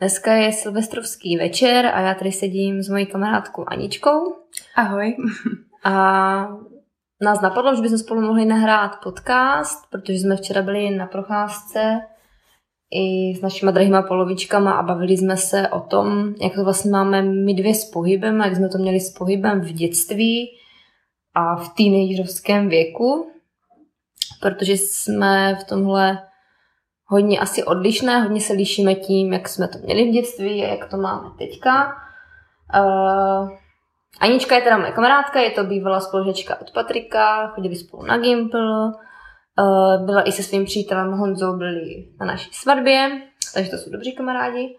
Dneska 0.00 0.32
je 0.32 0.52
silvestrovský 0.52 1.36
večer 1.36 1.86
a 1.86 2.00
já 2.00 2.14
tady 2.14 2.32
sedím 2.32 2.82
s 2.82 2.88
mojí 2.88 3.06
kamarádkou 3.06 3.64
Aničkou. 3.68 4.36
Ahoj. 4.76 5.16
A 5.84 5.92
nás 7.22 7.40
napadlo, 7.40 7.76
že 7.76 7.82
bychom 7.82 7.98
spolu 7.98 8.20
mohli 8.20 8.44
nahrát 8.44 8.96
podcast, 9.02 9.90
protože 9.90 10.18
jsme 10.18 10.36
včera 10.36 10.62
byli 10.62 10.90
na 10.90 11.06
procházce 11.06 12.00
i 12.90 13.34
s 13.38 13.40
našimi 13.40 13.72
drahýma 13.72 14.02
polovičkama 14.02 14.72
a 14.72 14.82
bavili 14.82 15.16
jsme 15.16 15.36
se 15.36 15.68
o 15.68 15.80
tom, 15.80 16.34
jak 16.40 16.54
to 16.54 16.64
vlastně 16.64 16.90
máme 16.90 17.22
my 17.22 17.54
dvě 17.54 17.74
s 17.74 17.90
pohybem, 17.90 18.40
jak 18.40 18.56
jsme 18.56 18.68
to 18.68 18.78
měli 18.78 19.00
s 19.00 19.10
pohybem 19.10 19.60
v 19.60 19.72
dětství 19.72 20.48
a 21.34 21.56
v 21.56 21.68
teenagerovském 21.68 22.68
věku, 22.68 23.30
protože 24.40 24.72
jsme 24.72 25.58
v 25.60 25.64
tomhle 25.64 26.18
hodně 27.04 27.38
asi 27.38 27.64
odlišné, 27.64 28.20
hodně 28.20 28.40
se 28.40 28.52
lišíme 28.52 28.94
tím, 28.94 29.32
jak 29.32 29.48
jsme 29.48 29.68
to 29.68 29.78
měli 29.78 30.04
v 30.04 30.12
dětství 30.12 30.64
a 30.64 30.68
jak 30.68 30.90
to 30.90 30.96
máme 30.96 31.30
teďka. 31.38 31.96
Uh, 32.74 33.50
Anička 34.20 34.54
je 34.54 34.62
teda 34.62 34.78
moje 34.78 34.92
kamarádka, 34.92 35.40
je 35.40 35.50
to 35.50 35.64
bývalá 35.64 36.00
spolužečka 36.00 36.60
od 36.60 36.70
Patrika, 36.70 37.48
chodili 37.48 37.76
spolu 37.76 38.02
na 38.02 38.18
Gimpl, 38.18 38.58
uh, 38.58 40.06
byla 40.06 40.22
i 40.22 40.32
se 40.32 40.42
svým 40.42 40.64
přítelem 40.64 41.12
Honzou, 41.12 41.56
byli 41.56 42.08
na 42.20 42.26
naší 42.26 42.50
svatbě, 42.52 43.22
takže 43.54 43.70
to 43.70 43.76
jsou 43.76 43.90
dobří 43.90 44.12
kamarádi. 44.12 44.76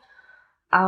A 0.72 0.80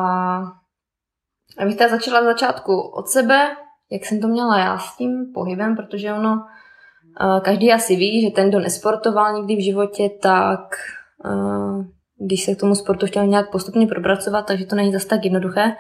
já 1.60 1.66
bych 1.66 1.76
teda 1.76 1.90
začala 1.90 2.24
začátku 2.24 2.82
od 2.82 3.08
sebe, 3.08 3.56
jak 3.92 4.06
jsem 4.06 4.22
to 4.22 4.28
měla 4.28 4.60
já 4.60 4.78
s 4.78 4.98
tím 4.98 5.32
pohybem, 5.34 5.76
protože 5.76 6.14
ono, 6.14 6.34
uh, 7.22 7.40
každý 7.40 7.74
asi 7.74 7.96
ví, 7.96 8.22
že 8.22 8.36
ten, 8.36 8.50
kdo 8.50 8.60
nesportoval 8.60 9.34
nikdy 9.34 9.56
v 9.56 9.66
životě, 9.66 10.10
tak 10.22 10.76
když 12.26 12.44
se 12.44 12.56
k 12.56 12.60
tomu 12.60 12.76
sportu 12.76 13.06
chtěl 13.06 13.28
nějak 13.28 13.52
postupně 13.52 13.88
propracovat, 13.88 14.42
takže 14.42 14.66
to 14.66 14.76
není 14.76 14.94
zase 14.94 15.08
tak 15.08 15.24
jednoduché 15.24 15.76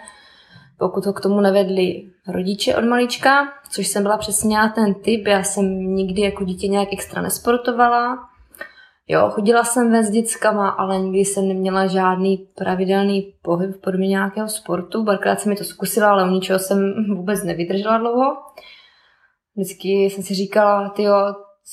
pokud 0.79 1.05
ho 1.05 1.13
k 1.13 1.21
tomu 1.21 1.41
nevedli 1.41 2.09
rodiče 2.27 2.75
od 2.75 2.85
malička, 2.85 3.47
což 3.71 3.87
jsem 3.87 4.03
byla 4.03 4.17
přesně 4.17 4.57
já 4.57 4.67
ten 4.67 4.93
typ. 4.93 5.27
Já 5.27 5.43
jsem 5.43 5.95
nikdy 5.95 6.21
jako 6.21 6.43
dítě 6.43 6.67
nějak 6.67 6.89
extra 6.91 7.21
nesportovala. 7.21 8.17
Jo, 9.07 9.29
chodila 9.29 9.63
jsem 9.63 9.91
ve 9.91 10.03
s 10.03 10.09
dětskama, 10.09 10.69
ale 10.69 10.99
nikdy 10.99 11.19
jsem 11.19 11.47
neměla 11.47 11.87
žádný 11.87 12.37
pravidelný 12.55 13.33
pohyb 13.41 13.75
v 13.75 13.81
podobě 13.81 14.07
nějakého 14.07 14.49
sportu. 14.49 15.03
Barkrát 15.03 15.39
jsem 15.39 15.49
mi 15.49 15.55
to 15.55 15.63
zkusila, 15.63 16.09
ale 16.09 16.23
u 16.23 16.31
ničeho 16.31 16.59
jsem 16.59 16.93
vůbec 17.15 17.43
nevydržela 17.43 17.97
dlouho. 17.97 18.37
Vždycky 19.55 19.89
jsem 19.89 20.23
si 20.23 20.33
říkala, 20.33 20.89
ty 20.89 21.03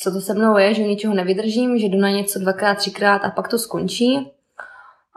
co 0.00 0.12
to 0.12 0.20
se 0.20 0.34
mnou 0.34 0.59
je, 0.59 0.75
že 0.75 0.83
ničeho 0.83 1.14
nevydržím, 1.14 1.78
že 1.78 1.87
jdu 1.87 1.98
na 1.98 2.11
něco 2.11 2.39
dvakrát, 2.39 2.75
třikrát 2.75 3.25
a 3.25 3.31
pak 3.31 3.48
to 3.48 3.59
skončí. 3.59 4.31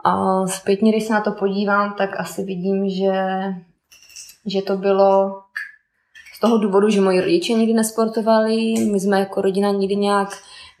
A 0.04 0.46
zpětně, 0.46 0.92
když 0.92 1.04
se 1.04 1.12
na 1.12 1.20
to 1.20 1.32
podívám, 1.32 1.94
tak 1.98 2.20
asi 2.20 2.44
vidím, 2.44 2.88
že 2.90 3.12
že 4.46 4.62
to 4.62 4.76
bylo 4.76 5.40
z 6.34 6.40
toho 6.40 6.58
důvodu, 6.58 6.90
že 6.90 7.00
moji 7.00 7.20
rodiče 7.20 7.52
nikdy 7.52 7.72
nesportovali, 7.72 8.74
my 8.92 9.00
jsme 9.00 9.20
jako 9.20 9.40
rodina 9.40 9.70
nikdy 9.70 9.96
nějak 9.96 10.28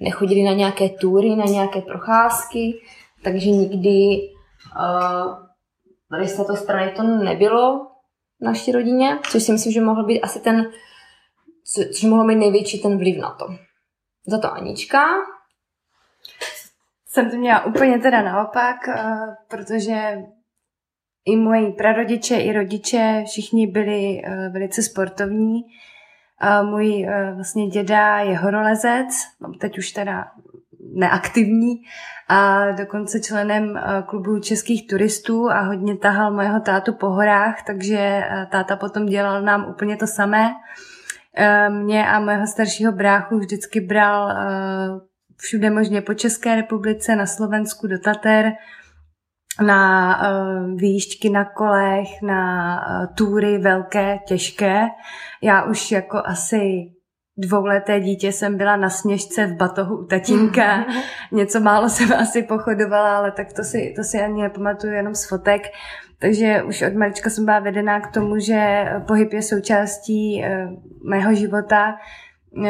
nechodili 0.00 0.42
na 0.42 0.52
nějaké 0.52 0.88
túry, 0.88 1.36
na 1.36 1.44
nějaké 1.44 1.80
procházky, 1.80 2.80
takže 3.24 3.50
nikdy 3.50 4.18
uh, 4.76 5.34
tady 6.10 6.28
z 6.28 6.36
této 6.36 6.56
strany 6.56 6.92
to 6.96 7.02
nebylo 7.02 7.86
v 8.40 8.44
naší 8.44 8.72
rodině, 8.72 9.18
což 9.30 9.42
si 9.42 9.52
myslím, 9.52 9.72
že 9.72 9.80
mohl 9.80 10.04
být 10.04 10.20
asi 10.20 10.40
ten, 10.40 10.70
což 11.92 12.02
mohlo 12.02 12.24
mít 12.24 12.36
největší 12.36 12.78
ten 12.78 12.98
vliv 12.98 13.18
na 13.18 13.30
to. 13.30 13.67
Za 14.26 14.38
to 14.38 14.52
Anička. 14.52 15.04
Jsem 17.06 17.30
to 17.30 17.36
měla 17.36 17.64
úplně 17.64 17.98
teda 17.98 18.22
naopak, 18.22 18.76
uh, 18.88 19.34
protože 19.48 20.18
i 21.24 21.36
moji 21.36 21.72
prarodiče, 21.72 22.36
i 22.36 22.52
rodiče, 22.52 23.24
všichni 23.26 23.66
byli 23.66 24.22
uh, 24.26 24.52
velice 24.52 24.82
sportovní. 24.82 25.60
Můj 26.62 27.06
uh, 27.06 27.36
vlastně 27.36 27.66
děda 27.66 28.18
je 28.18 28.38
horolezec, 28.38 29.08
teď 29.60 29.78
už 29.78 29.90
teda 29.90 30.24
neaktivní 30.94 31.74
a 32.28 32.70
dokonce 32.70 33.20
členem 33.20 33.80
klubu 34.06 34.40
českých 34.40 34.88
turistů 34.88 35.50
a 35.50 35.60
hodně 35.60 35.96
tahal 35.96 36.32
mojeho 36.32 36.60
tátu 36.60 36.92
po 36.92 37.08
horách, 37.10 37.62
takže 37.66 38.22
táta 38.50 38.76
potom 38.76 39.06
dělal 39.06 39.42
nám 39.42 39.70
úplně 39.70 39.96
to 39.96 40.06
samé. 40.06 40.54
Uh, 41.38 41.74
mě 41.74 42.08
a 42.08 42.20
mého 42.20 42.46
staršího 42.46 42.92
bráchu 42.92 43.38
vždycky 43.38 43.80
bral 43.80 44.24
uh, 44.26 45.00
všude 45.36 45.70
možně 45.70 46.00
po 46.00 46.14
České 46.14 46.54
republice, 46.54 47.16
na 47.16 47.26
Slovensku, 47.26 47.86
do 47.86 47.98
Tater, 47.98 48.52
na 49.66 50.16
uh, 50.20 50.76
výjížďky 50.76 51.30
na 51.30 51.44
kolech, 51.44 52.22
na 52.22 52.80
uh, 52.80 53.14
túry 53.14 53.58
velké, 53.58 54.18
těžké. 54.26 54.86
Já 55.42 55.64
už 55.64 55.92
jako 55.92 56.22
asi 56.24 56.92
dvouleté 57.38 58.00
dítě 58.00 58.32
jsem 58.32 58.56
byla 58.56 58.76
na 58.76 58.90
sněžce 58.90 59.46
v 59.46 59.56
batohu 59.56 59.96
u 59.96 60.06
tatínka. 60.06 60.84
Něco 61.32 61.60
málo 61.60 61.88
jsem 61.88 62.12
asi 62.12 62.42
pochodovala, 62.42 63.16
ale 63.16 63.32
tak 63.32 63.52
to 63.52 63.64
si, 63.64 63.92
to 63.96 64.02
si 64.02 64.20
ani 64.20 64.42
nepamatuju 64.42 64.92
jenom 64.92 65.14
z 65.14 65.28
fotek. 65.28 65.62
Takže 66.20 66.62
už 66.62 66.82
od 66.82 66.94
malička 66.94 67.30
jsem 67.30 67.44
byla 67.44 67.58
vedená 67.58 68.00
k 68.00 68.12
tomu, 68.12 68.38
že 68.38 68.84
pohyb 69.06 69.32
je 69.32 69.42
součástí 69.42 70.44
uh, 70.44 71.08
mého 71.10 71.34
života. 71.34 71.96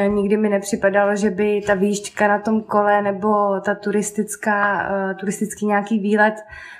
Nikdy 0.09 0.37
mi 0.37 0.49
nepřipadalo, 0.49 1.17
že 1.17 1.31
by 1.31 1.63
ta 1.67 1.75
výšťka 1.75 2.29
na 2.29 2.39
tom 2.39 2.63
kole 2.63 3.03
nebo 3.03 3.61
ta 3.61 3.75
turistická, 3.75 4.89
turistický 5.21 5.67
nějaký 5.67 5.99
výlet 5.99 6.35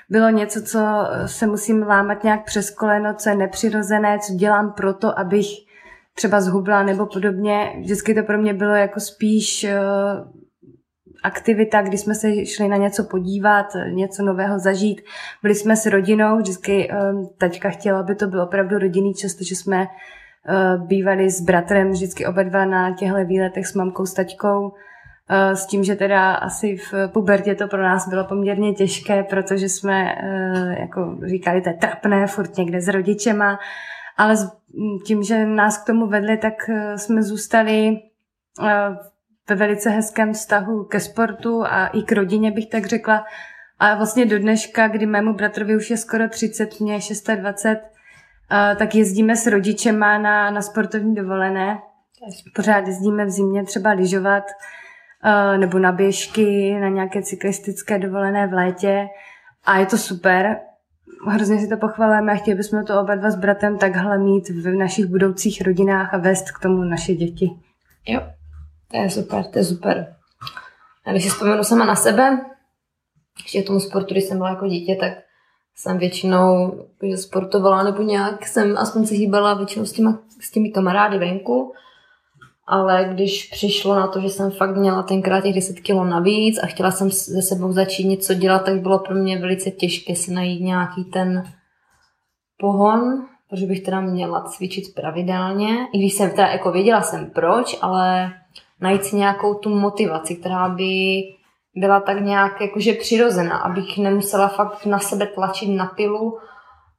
bylo 0.09 0.29
něco, 0.29 0.61
co 0.61 0.79
se 1.25 1.47
musím 1.47 1.83
lámat 1.83 2.23
nějak 2.23 2.45
přes 2.45 2.69
koleno, 2.69 3.13
co 3.13 3.29
je 3.29 3.35
nepřirozené, 3.35 4.19
co 4.19 4.33
dělám 4.33 4.73
proto, 4.73 5.19
abych 5.19 5.47
třeba 6.13 6.41
zhubla 6.41 6.83
nebo 6.83 7.05
podobně. 7.05 7.73
Vždycky 7.79 8.13
to 8.13 8.23
pro 8.23 8.37
mě 8.37 8.53
bylo 8.53 8.75
jako 8.75 8.99
spíš 8.99 9.67
aktivita, 11.23 11.81
kdy 11.81 11.97
jsme 11.97 12.15
se 12.15 12.45
šli 12.45 12.67
na 12.67 12.77
něco 12.77 13.03
podívat, 13.03 13.65
něco 13.89 14.23
nového 14.23 14.59
zažít. 14.59 15.01
Byli 15.41 15.55
jsme 15.55 15.75
s 15.75 15.85
rodinou, 15.85 16.37
vždycky 16.37 16.89
taťka 17.37 17.69
chtěla, 17.69 17.99
aby 17.99 18.15
to 18.15 18.27
bylo 18.27 18.43
opravdu 18.43 18.77
rodinný, 18.77 19.13
často, 19.13 19.43
že 19.43 19.55
jsme 19.55 19.87
bývali 20.77 21.29
s 21.29 21.41
bratrem 21.41 21.91
vždycky 21.91 22.25
oba 22.25 22.43
dva 22.43 22.65
na 22.65 22.95
těchto 22.95 23.25
výletech 23.25 23.67
s 23.67 23.73
mamkou, 23.73 24.05
s 24.05 24.13
taťkou. 24.13 24.73
S 25.53 25.65
tím, 25.65 25.83
že 25.83 25.95
teda 25.95 26.33
asi 26.33 26.77
v 26.77 26.93
pubertě 27.07 27.55
to 27.55 27.67
pro 27.67 27.83
nás 27.83 28.07
bylo 28.07 28.25
poměrně 28.25 28.73
těžké, 28.73 29.23
protože 29.23 29.69
jsme 29.69 30.15
jako 30.79 31.17
říkali, 31.25 31.61
to 31.61 31.69
je 31.69 31.75
trapné, 31.75 32.27
furt 32.27 32.57
někde 32.57 32.81
s 32.81 32.87
rodičema, 32.87 33.59
ale 34.17 34.35
tím, 35.05 35.23
že 35.23 35.45
nás 35.45 35.77
k 35.77 35.85
tomu 35.85 36.07
vedli, 36.07 36.37
tak 36.37 36.53
jsme 36.95 37.23
zůstali 37.23 37.99
ve 39.49 39.55
velice 39.55 39.89
hezkém 39.89 40.33
vztahu 40.33 40.83
ke 40.83 40.99
sportu 40.99 41.63
a 41.65 41.87
i 41.87 42.03
k 42.03 42.11
rodině, 42.11 42.51
bych 42.51 42.69
tak 42.69 42.85
řekla. 42.85 43.25
A 43.79 43.95
vlastně 43.95 44.25
do 44.25 44.39
dneška, 44.39 44.87
kdy 44.87 45.05
mému 45.05 45.33
bratrovi 45.33 45.75
už 45.75 45.89
je 45.89 45.97
skoro 45.97 46.29
30, 46.29 46.79
mě 46.79 46.99
26, 47.35 47.79
tak 48.79 48.95
jezdíme 48.95 49.35
s 49.35 49.47
rodičema 49.47 50.17
na, 50.17 50.51
na 50.51 50.61
sportovní 50.61 51.15
dovolené. 51.15 51.79
Pořád 52.55 52.87
jezdíme 52.87 53.25
v 53.25 53.29
zimě 53.29 53.63
třeba 53.63 53.91
lyžovat 53.91 54.43
nebo 55.57 55.79
na 55.79 55.91
běžky, 55.91 56.77
na 56.79 56.89
nějaké 56.89 57.21
cyklistické 57.21 57.99
dovolené 57.99 58.47
v 58.47 58.53
létě. 58.53 59.07
A 59.65 59.77
je 59.77 59.85
to 59.85 59.97
super. 59.97 60.59
Hrozně 61.27 61.59
si 61.59 61.67
to 61.67 61.77
pochvalujeme 61.77 62.31
a 62.31 62.35
chtěli 62.35 62.57
bychom 62.57 62.85
to 62.85 63.01
oba 63.01 63.15
dva 63.15 63.31
s 63.31 63.35
bratem 63.35 63.77
takhle 63.77 64.17
mít 64.17 64.49
v 64.49 64.77
našich 64.77 65.05
budoucích 65.05 65.61
rodinách 65.61 66.13
a 66.13 66.17
vést 66.17 66.51
k 66.51 66.59
tomu 66.59 66.83
naše 66.83 67.13
děti. 67.13 67.49
Jo, 68.07 68.21
to 68.91 68.97
je 68.97 69.09
super, 69.09 69.43
to 69.43 69.59
je 69.59 69.65
super. 69.65 70.15
A 71.05 71.11
když 71.11 71.23
si 71.23 71.29
vzpomenu 71.29 71.63
sama 71.63 71.85
na 71.85 71.95
sebe, 71.95 72.45
ještě 73.43 73.63
tomu 73.63 73.79
sportu, 73.79 74.13
když 74.13 74.23
jsem 74.23 74.37
byla 74.37 74.49
jako 74.49 74.67
dítě, 74.67 74.95
tak 74.95 75.13
jsem 75.75 75.97
většinou 75.97 76.73
sportovala 77.15 77.83
nebo 77.83 78.03
nějak 78.03 78.47
jsem 78.47 78.77
aspoň 78.77 79.05
se 79.05 79.13
hýbala 79.13 79.53
většinou 79.53 79.85
s, 79.85 79.91
těma, 79.91 80.19
s 80.41 80.51
těmi 80.51 80.71
kamarády 80.71 81.17
venku. 81.17 81.73
Ale 82.67 83.09
když 83.13 83.49
přišlo 83.51 83.95
na 83.95 84.07
to, 84.07 84.19
že 84.19 84.29
jsem 84.29 84.51
fakt 84.51 84.75
měla 84.75 85.03
tenkrát 85.03 85.41
těch 85.41 85.55
10 85.55 85.79
kilo 85.79 86.05
navíc 86.05 86.59
a 86.63 86.65
chtěla 86.65 86.91
jsem 86.91 87.11
se 87.11 87.41
sebou 87.41 87.71
začít 87.71 88.07
něco 88.07 88.33
dělat, 88.33 88.65
tak 88.65 88.81
bylo 88.81 88.99
pro 88.99 89.15
mě 89.15 89.37
velice 89.37 89.71
těžké 89.71 90.15
si 90.15 90.33
najít 90.33 90.61
nějaký 90.61 91.03
ten 91.03 91.43
pohon, 92.57 93.25
protože 93.49 93.65
bych 93.65 93.81
teda 93.81 94.01
měla 94.01 94.41
cvičit 94.41 94.93
pravidelně, 94.95 95.87
i 95.93 95.97
když 95.97 96.13
jsem 96.13 96.31
teda 96.31 96.47
jako 96.47 96.71
věděla 96.71 97.01
jsem 97.01 97.29
proč, 97.29 97.77
ale 97.81 98.33
najít 98.81 99.05
si 99.05 99.15
nějakou 99.15 99.53
tu 99.53 99.69
motivaci, 99.69 100.35
která 100.35 100.69
by 100.69 101.21
byla 101.75 101.99
tak 101.99 102.21
nějak 102.21 102.61
jakože 102.61 102.93
přirozená, 102.93 103.57
abych 103.57 103.97
nemusela 103.97 104.47
fakt 104.47 104.85
na 104.85 104.99
sebe 104.99 105.27
tlačit 105.27 105.69
na 105.69 105.85
pilu 105.85 106.37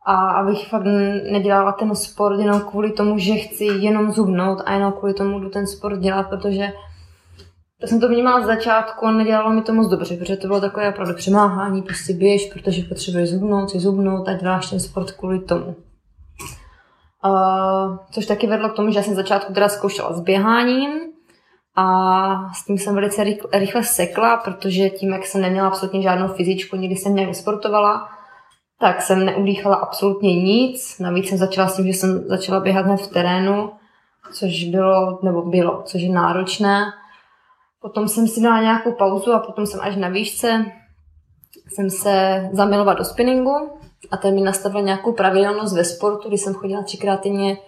a 0.07 0.31
abych 0.31 0.69
fakt 0.69 0.85
nedělala 1.33 1.73
ten 1.73 1.97
sport 1.97 2.39
jenom 2.39 2.61
kvůli 2.61 2.93
tomu, 2.93 3.19
že 3.19 3.35
chci 3.35 3.65
jenom 3.65 4.13
zubnout 4.13 4.59
a 4.65 4.73
jenom 4.73 4.93
kvůli 4.93 5.15
tomu 5.15 5.39
jdu 5.39 5.49
ten 5.49 5.67
sport 5.67 5.99
dělat, 5.99 6.29
protože 6.29 6.73
to 7.81 7.87
jsem 7.87 8.01
to 8.01 8.09
vnímala 8.09 8.43
z 8.43 8.47
začátku 8.47 9.07
a 9.07 9.11
nedělalo 9.11 9.51
mi 9.51 9.63
to 9.63 9.73
moc 9.73 9.89
dobře, 9.89 10.17
protože 10.17 10.37
to 10.37 10.47
bylo 10.47 10.61
takové 10.61 10.89
opravdu 10.89 11.15
přemáhání, 11.15 11.83
prostě 11.83 12.13
běž, 12.13 12.53
protože 12.53 12.83
potřebuješ 12.83 13.31
zubnout, 13.31 13.71
si 13.71 13.81
zubnout 13.81 14.29
a 14.29 14.33
děláš 14.33 14.71
ten 14.71 14.81
sport 14.81 15.11
kvůli 15.11 15.41
tomu. 15.41 15.77
Uh, 17.25 17.97
což 18.11 18.27
taky 18.27 18.47
vedlo 18.47 18.69
k 18.69 18.77
tomu, 18.77 18.91
že 18.91 18.99
já 18.99 19.03
jsem 19.03 19.15
začátku 19.15 19.53
teda 19.53 19.69
zkoušela 19.69 20.13
s 20.13 20.21
běháním 20.21 21.10
a 21.81 22.53
s 22.53 22.65
tím 22.65 22.79
jsem 22.79 22.95
velice 22.95 23.25
rychle, 23.53 23.85
sekla, 23.85 24.37
protože 24.37 24.91
tím, 24.91 25.13
jak 25.13 25.27
jsem 25.27 25.41
neměla 25.41 25.69
absolutně 25.69 26.03
žádnou 26.03 26.29
fyzičku, 26.29 26.77
nikdy 26.77 26.97
jsem 26.97 27.15
nějak 27.15 27.35
sportovala, 27.35 28.09
tak 28.81 29.03
jsem 29.03 29.25
neudýchala 29.25 29.77
absolutně 29.77 30.43
nic. 30.43 30.99
Navíc 30.99 31.29
jsem 31.29 31.39
začala 31.39 31.69
s 31.69 31.77
tím, 31.77 31.87
že 31.87 31.93
jsem 31.93 32.25
začala 32.29 32.61
běhat 32.61 32.87
hned 32.87 33.01
v 33.01 33.13
terénu, 33.13 33.73
což 34.33 34.65
bylo, 34.65 35.19
nebo 35.23 35.43
bylo, 35.43 35.83
což 35.87 36.01
je 36.01 36.13
náročné. 36.13 36.85
Potom 37.81 38.09
jsem 38.09 38.29
si 38.29 38.41
dala 38.41 38.61
nějakou 38.61 38.93
pauzu 38.93 39.33
a 39.33 39.39
potom 39.39 39.67
jsem 39.67 39.81
až 39.81 39.97
na 39.97 40.09
výšce 40.09 40.65
jsem 41.69 41.91
se 41.91 42.49
zamilovat 42.53 42.99
do 42.99 43.05
spinningu 43.05 43.71
a 44.11 44.17
ten 44.17 44.35
mi 44.35 44.41
nastavil 44.41 44.83
nějakou 44.83 45.13
pravidelnost 45.13 45.77
ve 45.77 45.85
sportu, 45.85 46.29
kdy 46.29 46.39
jsem 46.39 46.55
chodila 46.55 46.83
třikrát 46.83 47.21
týdně 47.21 47.59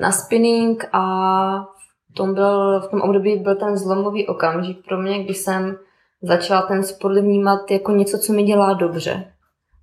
na 0.00 0.12
spinning 0.12 0.88
a 0.92 1.66
tom, 2.14 2.34
byl, 2.34 2.80
v 2.80 2.90
tom 2.90 3.00
období 3.00 3.36
byl 3.36 3.56
ten 3.56 3.76
zlomový 3.76 4.26
okamžik 4.26 4.84
pro 4.88 5.02
mě, 5.02 5.24
kdy 5.24 5.34
jsem 5.34 5.76
začala 6.22 6.62
ten 6.62 6.82
sport 6.82 7.20
vnímat 7.20 7.70
jako 7.70 7.92
něco, 7.92 8.18
co 8.18 8.32
mi 8.32 8.42
dělá 8.42 8.72
dobře. 8.72 9.32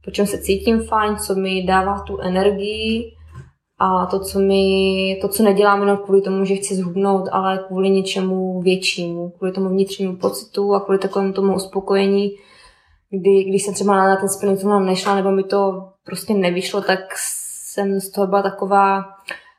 Po 0.05 0.11
čem 0.11 0.27
se 0.27 0.37
cítím 0.37 0.83
fajn, 0.83 1.17
co 1.17 1.35
mi 1.35 1.63
dává 1.63 1.99
tu 1.99 2.19
energii 2.19 3.11
a 3.79 4.05
to, 4.05 4.19
co, 4.19 4.39
mi, 4.39 5.17
to, 5.21 5.27
co 5.27 5.43
nedělám 5.43 5.79
jenom 5.79 5.97
kvůli 5.97 6.21
tomu, 6.21 6.45
že 6.45 6.55
chci 6.55 6.75
zhubnout, 6.75 7.29
ale 7.31 7.59
kvůli 7.67 7.89
něčemu 7.89 8.61
většímu, 8.61 9.29
kvůli 9.29 9.51
tomu 9.51 9.69
vnitřnímu 9.69 10.17
pocitu 10.17 10.73
a 10.73 10.79
kvůli 10.79 10.99
takovému 10.99 11.33
tomu 11.33 11.55
uspokojení, 11.55 12.31
kdy, 13.09 13.43
když 13.43 13.63
jsem 13.63 13.73
třeba 13.73 14.07
na 14.07 14.15
ten 14.15 14.29
spinning 14.29 14.63
nešla 14.63 15.15
nebo 15.15 15.31
mi 15.31 15.43
to 15.43 15.89
prostě 16.05 16.33
nevyšlo, 16.33 16.81
tak 16.81 16.99
jsem 17.17 17.99
z 17.99 18.09
toho 18.09 18.27
byla 18.27 18.41
taková 18.41 19.14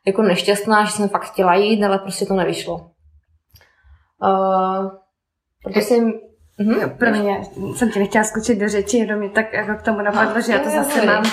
jako 0.06 0.23
nešťastná, 0.23 0.85
že 0.85 0.91
jsem 0.91 1.08
fakt 1.08 1.25
chtěla 1.25 1.55
jít, 1.55 1.85
ale 1.85 1.99
prostě 1.99 2.26
to 2.26 2.35
nevyšlo. 2.35 2.91
Uh, 4.23 4.91
protože 5.64 5.81
jsem. 5.81 6.12
Jo, 6.58 6.88
pro 6.99 7.11
mě 7.11 7.41
jsem 7.75 7.91
ti 7.91 7.99
nechtěla 7.99 8.25
skočit 8.25 8.58
do 8.58 8.69
řeči, 8.69 8.97
jenom 8.99 9.19
mě 9.19 9.29
tak 9.29 9.53
jako 9.53 9.75
k 9.75 9.82
tomu 9.82 10.00
napadlo, 10.00 10.41
že 10.41 10.53
já 10.53 10.58
to 10.58 10.70
zase 10.70 11.06
mám 11.06 11.25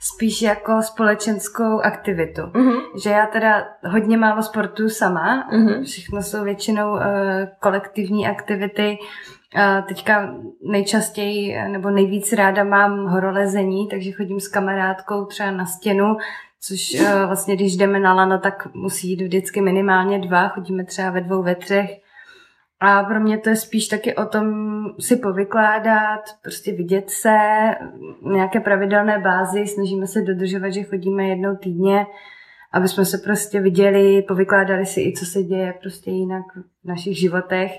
spíš 0.00 0.42
jako 0.42 0.82
společenskou 0.82 1.80
aktivitu. 1.80 2.42
Mm-hmm. 2.42 2.80
Že 3.02 3.10
já 3.10 3.26
teda 3.26 3.64
hodně 3.84 4.16
málo 4.16 4.42
sportu 4.42 4.88
sama, 4.88 5.50
mm-hmm. 5.52 5.84
všechno 5.84 6.22
jsou 6.22 6.44
většinou 6.44 6.92
uh, 6.92 7.00
kolektivní 7.60 8.28
aktivity. 8.28 8.98
Teďka 9.88 10.34
nejčastěji 10.62 11.58
nebo 11.68 11.90
nejvíc 11.90 12.32
ráda 12.32 12.64
mám 12.64 13.06
horolezení, 13.06 13.88
takže 13.88 14.12
chodím 14.12 14.40
s 14.40 14.48
kamarádkou 14.48 15.24
třeba 15.24 15.50
na 15.50 15.66
stěnu, 15.66 16.16
což 16.60 17.00
uh, 17.00 17.26
vlastně 17.26 17.56
když 17.56 17.76
jdeme 17.76 18.00
na 18.00 18.14
lano, 18.14 18.38
tak 18.38 18.74
musí 18.74 19.10
jít 19.10 19.22
vždycky 19.22 19.60
minimálně 19.60 20.18
dva, 20.18 20.48
chodíme 20.48 20.84
třeba 20.84 21.10
ve 21.10 21.20
dvou, 21.20 21.42
ve 21.42 21.54
třech. 21.54 21.90
A 22.80 23.02
pro 23.02 23.20
mě 23.20 23.38
to 23.38 23.48
je 23.48 23.56
spíš 23.56 23.88
taky 23.88 24.14
o 24.14 24.24
tom 24.24 24.46
si 25.00 25.16
povykládat, 25.16 26.20
prostě 26.42 26.72
vidět 26.72 27.10
se, 27.10 27.38
nějaké 28.22 28.60
pravidelné 28.60 29.18
bázi, 29.18 29.66
snažíme 29.66 30.06
se 30.06 30.22
dodržovat, 30.22 30.70
že 30.70 30.82
chodíme 30.82 31.24
jednou 31.24 31.56
týdně, 31.56 32.06
aby 32.72 32.88
jsme 32.88 33.04
se 33.04 33.18
prostě 33.18 33.60
viděli, 33.60 34.22
povykládali 34.22 34.86
si 34.86 35.00
i, 35.00 35.12
co 35.12 35.26
se 35.26 35.42
děje 35.42 35.74
prostě 35.80 36.10
jinak 36.10 36.44
v 36.84 36.88
našich 36.88 37.18
životech. 37.18 37.72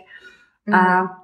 Mm. 0.66 0.76
A 0.76 1.04
mhm. 1.04 1.21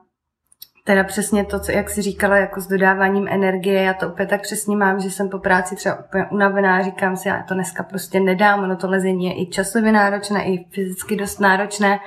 Teda 0.87 1.03
přesně 1.03 1.45
to, 1.45 1.59
co, 1.59 1.71
jak 1.71 1.89
jsi 1.89 2.01
říkala, 2.01 2.37
jako 2.37 2.61
s 2.61 2.67
dodáváním 2.67 3.27
energie, 3.27 3.81
já 3.81 3.93
to 3.93 4.07
úplně 4.07 4.27
tak 4.27 4.41
přesně 4.41 4.77
mám, 4.77 4.99
že 4.99 5.11
jsem 5.11 5.29
po 5.29 5.39
práci 5.39 5.75
třeba 5.75 5.99
úplně 5.99 6.25
unavená, 6.31 6.81
říkám 6.81 7.17
si, 7.17 7.27
já 7.27 7.43
to 7.43 7.53
dneska 7.53 7.83
prostě 7.83 8.19
nedám, 8.19 8.63
ono 8.63 8.75
to 8.75 8.89
lezení 8.89 9.25
je 9.25 9.41
i 9.41 9.45
časově 9.45 9.91
náročné, 9.91 10.45
i 10.45 10.65
fyzicky 10.71 11.15
dost 11.15 11.39
náročné 11.39 11.99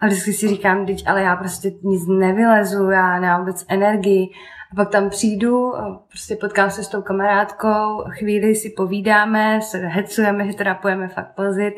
a 0.00 0.06
vždycky 0.06 0.32
si 0.32 0.48
říkám, 0.48 0.86
teď 0.86 1.04
ale 1.06 1.22
já 1.22 1.36
prostě 1.36 1.70
nic 1.82 2.02
nevylezu, 2.08 2.90
já 2.90 3.20
nemám 3.20 3.40
vůbec 3.40 3.64
energii. 3.68 4.28
A 4.72 4.74
pak 4.74 4.90
tam 4.90 5.10
přijdu, 5.10 5.72
prostě 6.08 6.36
potkám 6.36 6.70
se 6.70 6.84
s 6.84 6.88
tou 6.88 7.02
kamarádkou, 7.02 8.04
chvíli 8.08 8.54
si 8.54 8.70
povídáme, 8.70 9.60
se 9.60 9.78
hecujeme, 9.78 10.46
že 10.46 10.56
teda 10.56 10.74
pojeme 10.74 11.08
fakt 11.08 11.34
plzit. 11.34 11.74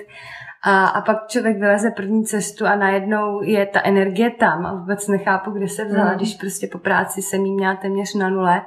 A, 0.66 0.86
a 0.86 1.00
pak 1.00 1.28
člověk 1.28 1.58
vyleze 1.58 1.90
první 1.90 2.24
cestu 2.24 2.66
a 2.66 2.76
najednou 2.76 3.42
je 3.42 3.66
ta 3.66 3.80
energie 3.84 4.30
tam 4.30 4.66
a 4.66 4.74
vůbec 4.74 5.08
nechápu, 5.08 5.50
kde 5.50 5.68
se 5.68 5.84
vzala, 5.84 6.10
mm. 6.10 6.16
když 6.16 6.34
prostě 6.34 6.66
po 6.66 6.78
práci 6.78 7.22
jsem 7.22 7.44
jí 7.44 7.52
měla 7.52 7.76
téměř 7.76 8.14
na 8.14 8.28
nule. 8.28 8.62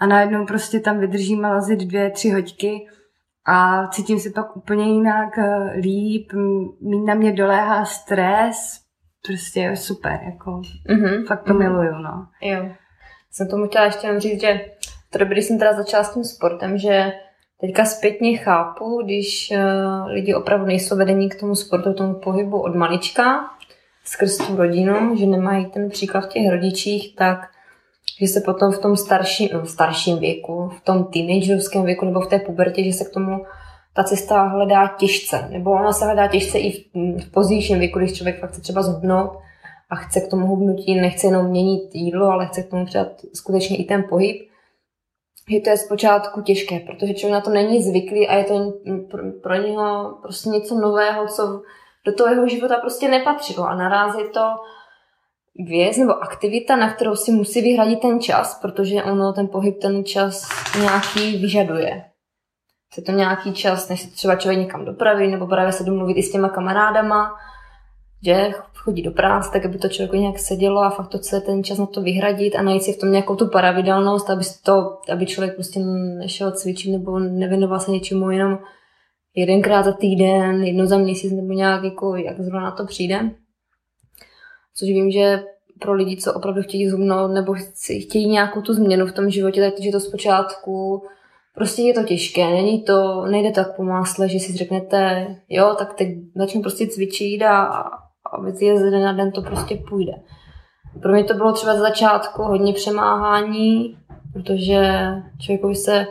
A 0.00 0.06
najednou 0.06 0.46
prostě 0.46 0.80
tam 0.80 0.98
vydržíme 1.00 1.48
lazit 1.48 1.78
dvě, 1.78 2.10
tři 2.10 2.30
hoďky 2.30 2.86
a 3.46 3.88
cítím 3.88 4.18
se 4.18 4.30
pak 4.30 4.56
úplně 4.56 4.92
jinak 4.92 5.38
eh, 5.38 5.72
líp, 5.80 6.32
mít 6.80 7.04
na 7.04 7.14
mě 7.14 7.32
doléhá 7.32 7.84
stres, 7.84 8.80
prostě 9.26 9.60
je 9.60 9.76
super, 9.76 10.20
jako 10.24 10.50
mm-hmm. 10.50 11.26
fakt 11.26 11.44
to 11.44 11.52
mm-hmm. 11.52 11.58
miluju, 11.58 11.92
no. 11.92 12.26
Jo. 12.40 12.68
Jsem 13.30 13.48
tomu 13.48 13.66
chtěla 13.66 13.84
ještě 13.84 14.20
říct, 14.20 14.40
že 14.40 14.60
to 15.10 15.24
když 15.24 15.44
jsem 15.44 15.58
teda 15.58 15.72
začala 15.72 16.04
s 16.04 16.14
tím 16.14 16.24
sportem, 16.24 16.78
že 16.78 17.12
teďka 17.60 17.84
zpětně 17.84 18.36
chápu, 18.36 19.02
když 19.04 19.52
uh, 19.52 20.06
lidi 20.06 20.34
opravdu 20.34 20.66
nejsou 20.66 20.96
vedení 20.96 21.28
k 21.28 21.40
tomu 21.40 21.54
sportu, 21.54 21.94
tomu 21.94 22.14
pohybu 22.14 22.62
od 22.62 22.74
malička, 22.74 23.50
skrz 24.04 24.36
tu 24.36 24.56
rodinu, 24.56 25.16
že 25.16 25.26
nemají 25.26 25.66
ten 25.66 25.90
příklad 25.90 26.20
v 26.20 26.28
těch 26.28 26.50
rodičích, 26.50 27.16
tak 27.16 27.38
že 28.20 28.26
se 28.26 28.40
potom 28.40 28.72
v 28.72 28.78
tom 28.78 28.96
starším, 28.96 29.48
no, 29.52 29.66
starším 29.66 30.18
věku, 30.18 30.68
v 30.68 30.80
tom 30.80 31.04
teenagerovském 31.04 31.84
věku 31.84 32.04
nebo 32.04 32.20
v 32.20 32.26
té 32.26 32.38
pubertě, 32.38 32.84
že 32.84 32.92
se 32.92 33.04
k 33.04 33.10
tomu 33.10 33.44
ta 33.94 34.04
cesta 34.04 34.42
hledá 34.42 34.94
těžce. 34.98 35.48
Nebo 35.50 35.70
ona 35.70 35.92
se 35.92 36.04
hledá 36.04 36.26
těžce 36.26 36.58
i 36.58 36.70
v, 36.70 36.84
v 37.22 37.30
pozdějším 37.30 37.78
věku, 37.78 37.98
když 37.98 38.12
člověk 38.12 38.40
fakt 38.40 38.50
chce 38.50 38.60
třeba 38.60 38.82
zhubnout 38.82 39.30
a 39.90 39.96
chce 39.96 40.20
k 40.20 40.28
tomu 40.28 40.46
hubnutí, 40.46 40.94
nechce 40.94 41.26
jenom 41.26 41.46
měnit 41.46 41.94
jídlo, 41.94 42.26
ale 42.26 42.46
chce 42.46 42.62
k 42.62 42.70
tomu 42.70 42.86
přidat 42.86 43.08
skutečně 43.34 43.76
i 43.76 43.84
ten 43.84 44.04
pohyb. 44.08 44.48
Že 45.50 45.60
to 45.60 45.70
je 45.70 45.76
zpočátku 45.76 46.42
těžké, 46.42 46.80
protože 46.80 47.14
člověk 47.14 47.34
na 47.34 47.40
to 47.40 47.50
není 47.50 47.82
zvyklý 47.82 48.28
a 48.28 48.34
je 48.34 48.44
to 48.44 48.72
pro, 49.42 49.54
něho 49.54 50.18
prostě 50.22 50.48
něco 50.48 50.74
nového, 50.74 51.26
co 51.26 51.62
do 52.06 52.12
toho 52.12 52.30
jeho 52.30 52.48
života 52.48 52.76
prostě 52.76 53.08
nepatřilo 53.08 53.68
a 53.68 53.74
narazí 53.74 54.22
to 54.34 54.40
věc 55.66 55.96
nebo 55.96 56.22
aktivita, 56.22 56.76
na 56.76 56.92
kterou 56.92 57.16
si 57.16 57.32
musí 57.32 57.60
vyhradit 57.60 58.00
ten 58.00 58.20
čas, 58.20 58.60
protože 58.62 59.02
ono 59.02 59.32
ten 59.32 59.48
pohyb 59.48 59.78
ten 59.80 60.04
čas 60.04 60.48
nějaký 60.80 61.36
vyžaduje. 61.36 62.04
Chce 62.92 63.02
to 63.02 63.12
nějaký 63.12 63.52
čas, 63.52 63.88
než 63.88 64.00
se 64.00 64.10
třeba 64.10 64.36
člověk 64.36 64.60
někam 64.60 64.84
dopraví, 64.84 65.28
nebo 65.28 65.46
právě 65.46 65.72
se 65.72 65.84
domluvit 65.84 66.14
i 66.14 66.22
s 66.22 66.32
těma 66.32 66.48
kamarádama, 66.48 67.34
že 68.24 68.50
chodí 68.78 69.02
do 69.02 69.10
práce, 69.10 69.50
tak 69.52 69.64
aby 69.64 69.78
to 69.78 69.88
člověku 69.88 70.16
nějak 70.16 70.38
sedělo 70.38 70.80
a 70.80 70.90
fakt 70.90 71.08
to 71.08 71.18
chce 71.18 71.40
ten 71.40 71.64
čas 71.64 71.78
na 71.78 71.86
to 71.86 72.02
vyhradit 72.02 72.56
a 72.56 72.62
najít 72.62 72.82
si 72.82 72.92
v 72.92 72.98
tom 72.98 73.12
nějakou 73.12 73.36
tu 73.36 73.48
pravidelnost, 73.48 74.30
aby, 74.30 74.44
to, 74.62 74.98
aby 75.12 75.26
člověk 75.26 75.54
prostě 75.54 75.80
nešel 76.18 76.52
cvičit 76.52 76.92
nebo 76.92 77.18
nevěnoval 77.18 77.80
se 77.80 77.90
něčemu 77.90 78.30
jenom 78.30 78.58
jedenkrát 79.34 79.84
za 79.84 79.92
týden, 79.92 80.64
jednou 80.64 80.86
za 80.86 80.98
měsíc 80.98 81.32
nebo 81.32 81.52
nějak, 81.52 81.84
jako, 81.84 82.16
jak 82.16 82.40
zrovna 82.40 82.60
na 82.60 82.70
to 82.70 82.86
přijde. 82.86 83.30
Což 84.74 84.88
vím, 84.88 85.10
že 85.10 85.42
pro 85.80 85.92
lidi, 85.92 86.16
co 86.16 86.34
opravdu 86.34 86.62
chtějí 86.62 86.88
zhubnout 86.88 87.30
nebo 87.30 87.54
chtějí 88.06 88.28
nějakou 88.28 88.62
tu 88.62 88.72
změnu 88.72 89.06
v 89.06 89.12
tom 89.12 89.30
životě, 89.30 89.70
takže 89.70 89.90
to 89.92 90.00
zpočátku 90.00 91.02
prostě 91.54 91.82
je 91.82 91.94
to 91.94 92.02
těžké, 92.02 92.50
není 92.50 92.82
to, 92.82 93.26
nejde 93.26 93.50
tak 93.50 93.76
po 93.76 93.82
másle, 93.82 94.28
že 94.28 94.38
si 94.38 94.56
řeknete, 94.56 95.26
jo, 95.48 95.74
tak 95.78 95.94
teď 95.94 96.08
začnu 96.34 96.62
prostě 96.62 96.86
cvičit 96.86 97.42
a 97.42 97.82
je 98.60 98.78
ze 98.78 98.90
na 98.90 99.12
den 99.12 99.32
to 99.32 99.42
prostě 99.42 99.82
půjde. 99.88 100.12
Pro 101.02 101.12
mě 101.12 101.24
to 101.24 101.34
bylo 101.34 101.52
třeba 101.52 101.74
z 101.74 101.78
začátku 101.78 102.42
hodně 102.42 102.72
přemáhání, 102.72 103.98
protože 104.32 104.92
člověkovi 105.40 105.74
se 105.74 106.06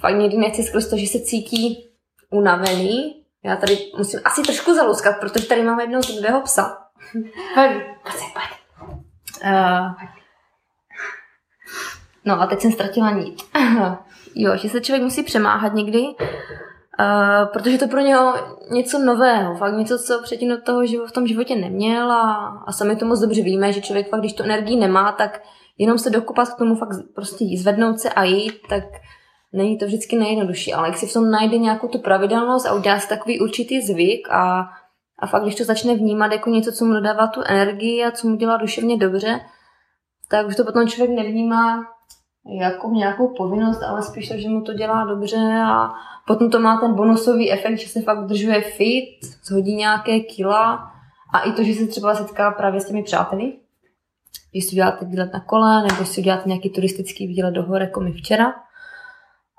fakt 0.00 0.16
někdy 0.16 0.36
nechci 0.36 0.62
skrz 0.62 0.90
to, 0.90 0.96
že 0.96 1.06
se 1.06 1.20
cítí 1.20 1.90
unavený, 2.30 3.24
já 3.44 3.56
tady 3.56 3.78
musím 3.98 4.20
asi 4.24 4.42
trošku 4.42 4.74
zaluskat, 4.74 5.16
protože 5.20 5.46
tady 5.46 5.62
mám 5.62 5.80
jednoho 5.80 6.02
druhého 6.02 6.40
psa. 6.40 6.78
Pojď, 7.54 7.70
pojď, 8.02 8.32
pojď. 8.32 8.60
Uh, 9.44 9.92
no 12.24 12.40
a 12.40 12.46
teď 12.46 12.60
jsem 12.60 12.72
ztratila 12.72 13.10
nit. 13.10 13.42
Jo, 14.34 14.56
že 14.56 14.68
se 14.68 14.80
člověk 14.80 15.02
musí 15.02 15.22
přemáhat 15.22 15.74
někdy, 15.74 16.02
Uh, 17.00 17.48
protože 17.52 17.78
to 17.78 17.88
pro 17.88 18.00
něho 18.00 18.34
něco 18.70 18.98
nového, 18.98 19.56
fakt 19.56 19.74
něco, 19.74 19.98
co 19.98 20.22
předtím 20.22 20.48
do 20.48 20.60
toho 20.60 20.86
život, 20.86 21.08
v 21.08 21.12
tom 21.12 21.26
životě 21.26 21.56
neměl 21.56 22.12
a, 22.12 22.46
a 22.66 22.72
sami 22.72 22.96
to 22.96 23.06
moc 23.06 23.20
dobře 23.20 23.42
víme, 23.42 23.72
že 23.72 23.80
člověk 23.80 24.10
fakt, 24.10 24.20
když 24.20 24.32
tu 24.32 24.42
energii 24.42 24.76
nemá, 24.76 25.12
tak 25.12 25.42
jenom 25.78 25.98
se 25.98 26.10
dokupat 26.10 26.48
k 26.48 26.58
tomu 26.58 26.76
fakt 26.76 26.96
prostě 27.14 27.44
zvednout 27.58 28.00
se 28.00 28.10
a 28.10 28.24
jít, 28.24 28.54
tak 28.68 28.84
není 29.52 29.78
to 29.78 29.86
vždycky 29.86 30.16
nejjednodušší, 30.16 30.72
ale 30.72 30.88
jak 30.88 30.96
si 30.96 31.06
v 31.06 31.12
tom 31.12 31.30
najde 31.30 31.58
nějakou 31.58 31.88
tu 31.88 31.98
pravidelnost 31.98 32.66
a 32.66 32.74
udělá 32.74 33.00
si 33.00 33.08
takový 33.08 33.40
určitý 33.40 33.80
zvyk 33.80 34.28
a, 34.30 34.68
a 35.18 35.26
fakt, 35.26 35.42
když 35.42 35.54
to 35.54 35.64
začne 35.64 35.94
vnímat 35.94 36.32
jako 36.32 36.50
něco, 36.50 36.72
co 36.72 36.84
mu 36.84 36.92
dodává 36.92 37.26
tu 37.26 37.40
energii 37.46 38.04
a 38.04 38.10
co 38.10 38.28
mu 38.28 38.36
dělá 38.36 38.56
duševně 38.56 38.96
dobře, 38.96 39.40
tak 40.28 40.46
už 40.46 40.56
to 40.56 40.64
potom 40.64 40.88
člověk 40.88 41.16
nevnímá 41.16 41.82
jako 42.46 42.90
nějakou 42.90 43.28
povinnost, 43.28 43.82
ale 43.82 44.02
spíš 44.02 44.28
to, 44.28 44.36
že 44.36 44.48
mu 44.48 44.62
to 44.62 44.74
dělá 44.74 45.04
dobře 45.04 45.62
a 45.66 45.90
potom 46.26 46.50
to 46.50 46.60
má 46.60 46.80
ten 46.80 46.94
bonusový 46.94 47.52
efekt, 47.52 47.78
že 47.78 47.88
se 47.88 48.02
fakt 48.02 48.18
udržuje 48.18 48.60
fit, 48.60 49.20
zhodí 49.44 49.76
nějaké 49.76 50.20
kila 50.20 50.90
a 51.34 51.40
i 51.40 51.52
to, 51.52 51.62
že 51.62 51.74
se 51.74 51.86
třeba 51.86 52.14
setká 52.14 52.50
právě 52.50 52.80
s 52.80 52.86
těmi 52.86 53.02
přáteli, 53.02 53.52
že 54.54 54.60
si 54.60 54.72
uděláte 54.72 55.04
výlet 55.04 55.32
na 55.32 55.40
kole, 55.40 55.82
nebo 55.82 56.04
si 56.04 56.20
uděláte 56.20 56.48
nějaký 56.48 56.70
turistický 56.70 57.26
výlet 57.26 57.50
do 57.50 57.62
hor, 57.62 57.80
jako 57.80 58.00
mi 58.00 58.12
včera. 58.12 58.52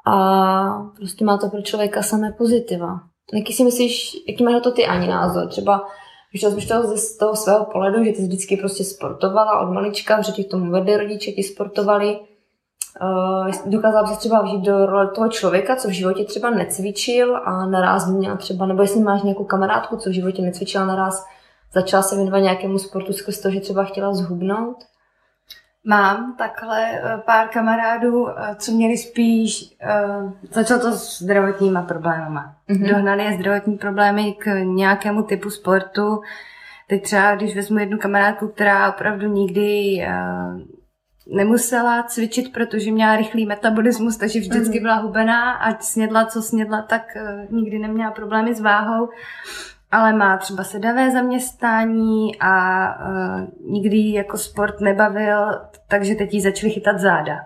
A 0.06 0.84
prostě 0.96 1.26
má 1.26 1.38
to 1.38 1.50
pro 1.50 1.62
člověka 1.62 2.02
samé 2.04 2.32
pozitiva. 2.32 3.00
Jaký 3.34 3.54
si 3.54 3.64
myslíš, 3.64 4.16
jaký 4.28 4.44
máš 4.44 4.54
na 4.54 4.60
to 4.60 4.72
ty 4.72 4.86
ani 4.86 5.08
názor? 5.08 5.48
Třeba 5.48 5.88
když 6.32 6.42
to 6.42 6.48
vezmeš 6.48 6.66
toho 6.66 6.98
z 6.98 7.18
toho 7.18 7.36
svého 7.36 7.66
pohledu, 7.66 8.04
že 8.04 8.12
ty 8.12 8.18
jsi 8.18 8.28
vždycky 8.28 8.58
prostě 8.58 8.84
sportovala 8.84 9.60
od 9.60 9.74
malička, 9.74 10.22
že 10.22 10.32
ti 10.32 10.44
k 10.44 10.52
tomu 10.52 10.72
vedli 10.72 10.98
rodiče, 10.98 11.32
ti 11.32 11.44
sportovali, 11.44 12.20
dokázala 13.66 14.10
bys 14.10 14.18
třeba 14.18 14.42
vžít 14.42 14.62
do 14.62 14.86
role 14.86 15.08
toho 15.08 15.30
člověka, 15.30 15.76
co 15.76 15.88
v 15.88 15.92
životě 15.92 16.26
třeba 16.26 16.50
necvičil 16.50 17.38
a 17.44 17.66
naraz 17.66 18.08
měla 18.08 18.38
třeba, 18.38 18.66
nebo 18.66 18.82
jestli 18.82 19.00
máš 19.00 19.24
nějakou 19.24 19.44
kamarádku, 19.44 19.98
co 19.98 20.10
v 20.10 20.14
životě 20.14 20.42
necvičila 20.42 20.86
naraz, 20.86 21.26
začala 21.74 22.04
se 22.04 22.16
věnovat 22.16 22.40
nějakému 22.40 22.80
sportu 22.80 23.14
skrz 23.14 23.40
to, 23.40 23.50
že 23.50 23.60
třeba 23.60 23.84
chtěla 23.84 24.14
zhubnout? 24.14 24.78
Mám 25.84 26.36
takhle 26.38 26.92
eh, 26.92 27.18
pár 27.26 27.48
kamarádů, 27.48 28.30
eh, 28.30 28.56
co 28.56 28.72
měli 28.72 28.98
spíš, 28.98 29.76
uh, 30.22 30.32
začalo 30.52 30.82
to 30.82 30.92
s 30.92 31.22
zdravotníma 31.22 31.82
problémama. 31.82 32.56
Mm-hmm. 32.70 32.90
Dohnali 32.90 33.24
je 33.24 33.34
zdravotní 33.34 33.78
problémy 33.78 34.34
k 34.34 34.48
nějakému 34.64 35.24
typu 35.24 35.50
sportu. 35.50 36.22
Teď 36.88 37.04
třeba, 37.04 37.36
když 37.36 37.56
vezmu 37.56 37.80
jednu 37.80 37.98
kamarádku, 37.98 38.48
která 38.48 38.90
opravdu 38.90 39.28
nikdy 39.28 39.98
uh, 40.08 40.62
nemusela 41.28 42.04
cvičit, 42.04 42.54
protože 42.54 42.92
měla 42.92 43.16
rychlý 43.16 43.46
metabolismus, 43.46 44.18
takže 44.18 44.40
vždycky 44.40 44.76
mhm. 44.76 44.82
byla 44.82 44.96
hubená, 44.96 45.52
ať 45.52 45.84
snědla, 45.84 46.26
co 46.26 46.42
snědla, 46.42 46.82
tak 46.82 47.04
uh, 47.16 47.56
nikdy 47.56 47.80
neměla 47.80 48.12
problémy 48.12 48.56
s 48.56 48.62
váhou. 48.62 49.10
Ale 49.92 50.14
má 50.14 50.38
třeba 50.38 50.64
sedavé 50.64 51.12
zaměstnání 51.12 52.40
a 52.40 52.86
uh, 53.10 53.72
nikdy 53.72 54.12
jako 54.12 54.38
sport 54.38 54.82
nebavil, 54.82 55.62
takže 55.88 56.16
teď 56.16 56.34
jí 56.34 56.42
začaly 56.42 56.74
chytat 56.74 57.00
záda 57.00 57.40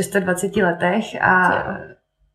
v 0.00 0.20
26 0.20 0.56
letech 0.56 1.22
a 1.22 1.64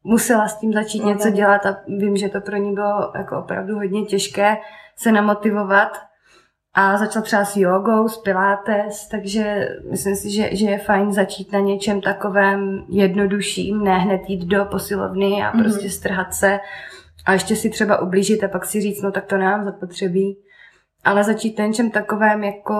musela 0.03 0.47
s 0.47 0.59
tím 0.59 0.73
začít 0.73 1.03
no, 1.03 1.09
něco 1.09 1.29
dělat 1.29 1.65
a 1.65 1.77
vím, 1.87 2.17
že 2.17 2.29
to 2.29 2.41
pro 2.41 2.57
ní 2.57 2.73
bylo 2.73 3.11
jako 3.15 3.39
opravdu 3.39 3.75
hodně 3.75 4.05
těžké 4.05 4.57
se 4.95 5.11
namotivovat 5.11 6.06
a 6.79 6.97
začal 6.97 7.21
třeba 7.21 7.45
s 7.45 7.57
jogou, 7.57 8.07
s 8.07 8.17
pilates, 8.17 9.07
takže 9.07 9.69
myslím 9.91 10.15
si, 10.15 10.31
že, 10.31 10.55
že 10.55 10.65
je 10.65 10.77
fajn 10.77 11.13
začít 11.13 11.51
na 11.51 11.59
něčem 11.59 12.01
takovém 12.01 12.85
jednodušším, 12.89 13.83
ne 13.83 13.97
hned 13.97 14.21
jít 14.27 14.45
do 14.45 14.65
posilovny 14.65 15.43
a 15.43 15.51
mm-hmm. 15.51 15.63
prostě 15.63 15.89
strhat 15.89 16.33
se 16.33 16.59
a 17.25 17.33
ještě 17.33 17.55
si 17.55 17.69
třeba 17.69 18.01
ublížit 18.01 18.43
a 18.43 18.47
pak 18.47 18.65
si 18.65 18.81
říct, 18.81 19.01
no 19.01 19.11
tak 19.11 19.25
to 19.25 19.37
nám 19.37 19.65
zapotřebí. 19.65 20.37
Ale 21.03 21.23
začít 21.23 21.59
na 21.59 21.65
něčem 21.65 21.91
takovém, 21.91 22.43
jako 22.43 22.75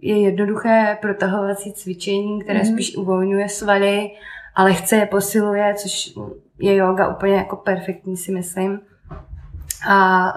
je 0.00 0.20
jednoduché 0.20 0.98
protahovací 1.00 1.72
cvičení, 1.72 2.42
které 2.42 2.60
mm-hmm. 2.60 2.72
spíš 2.72 2.96
uvolňuje 2.96 3.48
svaly, 3.48 4.10
ale 4.54 4.74
chce 4.74 4.96
je 4.96 5.06
posiluje, 5.06 5.74
což 5.74 6.12
je 6.58 6.76
yoga 6.76 7.08
úplně 7.08 7.34
jako 7.34 7.56
perfektní, 7.56 8.16
si 8.16 8.32
myslím. 8.32 8.80
A 9.88 10.32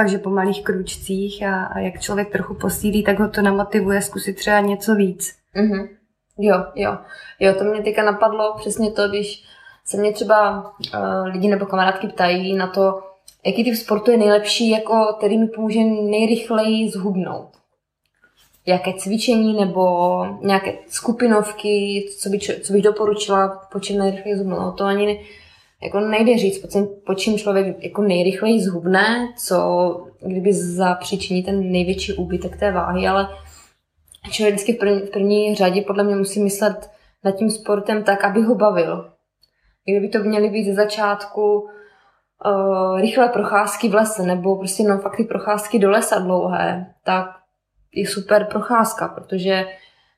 takže 0.00 0.18
po 0.18 0.30
malých 0.30 0.64
kručcích 0.64 1.42
a, 1.42 1.64
a 1.64 1.78
jak 1.78 2.00
člověk 2.00 2.32
trochu 2.32 2.54
posílí, 2.54 3.04
tak 3.04 3.18
ho 3.18 3.28
to 3.28 3.42
namotivuje 3.42 4.02
zkusit 4.02 4.32
třeba 4.32 4.60
něco 4.60 4.94
víc. 4.94 5.34
Mm-hmm. 5.56 5.88
Jo, 6.38 6.64
jo. 6.74 6.98
Jo, 7.40 7.54
to 7.54 7.64
mě 7.64 7.82
teďka 7.82 8.04
napadlo 8.04 8.54
přesně 8.58 8.90
to, 8.90 9.08
když 9.08 9.44
se 9.84 9.96
mě 9.96 10.12
třeba 10.12 10.60
uh, 10.60 11.26
lidi 11.26 11.48
nebo 11.48 11.66
kamarádky 11.66 12.08
ptají 12.08 12.54
na 12.54 12.66
to, 12.66 13.00
jaký 13.46 13.64
typ 13.64 13.74
sportu 13.74 14.10
je 14.10 14.16
nejlepší, 14.16 14.70
jako, 14.70 15.14
který 15.18 15.38
mi 15.38 15.46
pomůže 15.46 15.80
nejrychleji 15.84 16.90
zhubnout. 16.90 17.48
Jaké 18.66 18.92
cvičení 18.92 19.60
nebo 19.60 20.24
nějaké 20.42 20.72
skupinovky, 20.88 22.04
co, 22.18 22.28
by, 22.28 22.38
co 22.38 22.72
bych 22.72 22.82
doporučila, 22.82 23.68
po 23.72 23.80
čem 23.80 23.98
nejrychleji 23.98 24.36
zhubnout. 24.36 24.60
No, 24.60 24.72
to 24.72 24.84
ani 24.84 25.06
ne, 25.06 25.14
jako 25.82 26.00
nejde 26.00 26.38
říct, 26.38 26.66
po, 27.06 27.14
čím 27.14 27.38
člověk 27.38 27.84
jako 27.84 28.02
nejrychleji 28.02 28.60
zhubne, 28.60 29.34
co 29.46 29.56
kdyby 30.26 30.52
zapříčiní 30.52 31.42
ten 31.42 31.72
největší 31.72 32.12
úbytek 32.12 32.56
té 32.56 32.72
váhy, 32.72 33.08
ale 33.08 33.28
člověk 34.30 34.54
vždycky 34.54 34.72
v 34.72 34.78
první, 34.78 35.00
v 35.00 35.10
první 35.10 35.54
řadě 35.54 35.82
podle 35.82 36.04
mě 36.04 36.16
musí 36.16 36.42
myslet 36.42 36.90
nad 37.24 37.30
tím 37.30 37.50
sportem 37.50 38.02
tak, 38.02 38.24
aby 38.24 38.42
ho 38.42 38.54
bavil. 38.54 39.10
Kdyby 39.84 40.08
to 40.08 40.18
měly 40.18 40.50
být 40.50 40.64
ze 40.64 40.74
začátku 40.74 41.68
uh, 42.44 43.00
rychlé 43.00 43.28
procházky 43.28 43.88
v 43.88 43.94
lese, 43.94 44.22
nebo 44.22 44.56
prostě 44.56 44.82
no 44.82 44.98
fakt 44.98 45.16
ty 45.16 45.24
procházky 45.24 45.78
do 45.78 45.90
lesa 45.90 46.18
dlouhé, 46.18 46.94
tak 47.04 47.26
je 47.94 48.06
super 48.06 48.44
procházka, 48.44 49.08
protože 49.08 49.64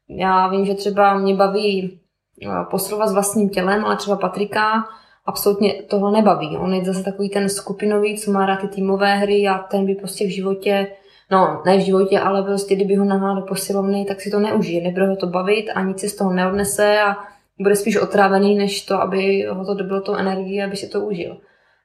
já 0.09 0.49
vím, 0.49 0.66
že 0.66 0.75
třeba 0.75 1.19
mě 1.19 1.35
baví 1.35 2.00
uh, 2.47 2.64
posilovat 2.71 3.09
s 3.09 3.12
vlastním 3.12 3.50
tělem, 3.50 3.85
ale 3.85 3.97
třeba 3.97 4.16
Patrika 4.16 4.85
absolutně 5.24 5.72
tohle 5.72 6.12
nebaví. 6.12 6.56
On 6.56 6.74
je 6.74 6.84
zase 6.84 7.02
takový 7.02 7.28
ten 7.28 7.48
skupinový, 7.48 8.18
co 8.18 8.30
má 8.30 8.46
rád 8.46 8.60
ty 8.60 8.68
týmové 8.68 9.16
hry 9.16 9.48
a 9.48 9.58
ten 9.58 9.86
by 9.86 9.94
prostě 9.94 10.24
v 10.26 10.34
životě, 10.34 10.86
no 11.30 11.62
ne 11.66 11.76
v 11.76 11.80
životě, 11.80 12.20
ale 12.20 12.42
prostě 12.42 12.74
kdyby 12.74 12.94
ho 12.94 13.04
nahnal 13.04 13.36
do 13.36 13.46
posilovny, 13.46 14.04
tak 14.04 14.20
si 14.20 14.30
to 14.30 14.40
neužije. 14.40 14.82
Nebude 14.82 15.06
ho 15.06 15.16
to 15.16 15.26
bavit 15.26 15.70
a 15.74 15.82
nic 15.82 16.00
si 16.00 16.08
z 16.08 16.16
toho 16.16 16.32
neodnese 16.32 17.00
a 17.00 17.16
bude 17.60 17.76
spíš 17.76 17.96
otrávený, 17.96 18.54
než 18.54 18.82
to, 18.82 18.94
aby 18.94 19.46
ho 19.50 19.64
to 19.64 19.74
dobilo 19.74 20.00
tou 20.00 20.14
energii, 20.14 20.62
aby 20.62 20.76
si 20.76 20.88
to 20.88 21.00
užil. 21.00 21.36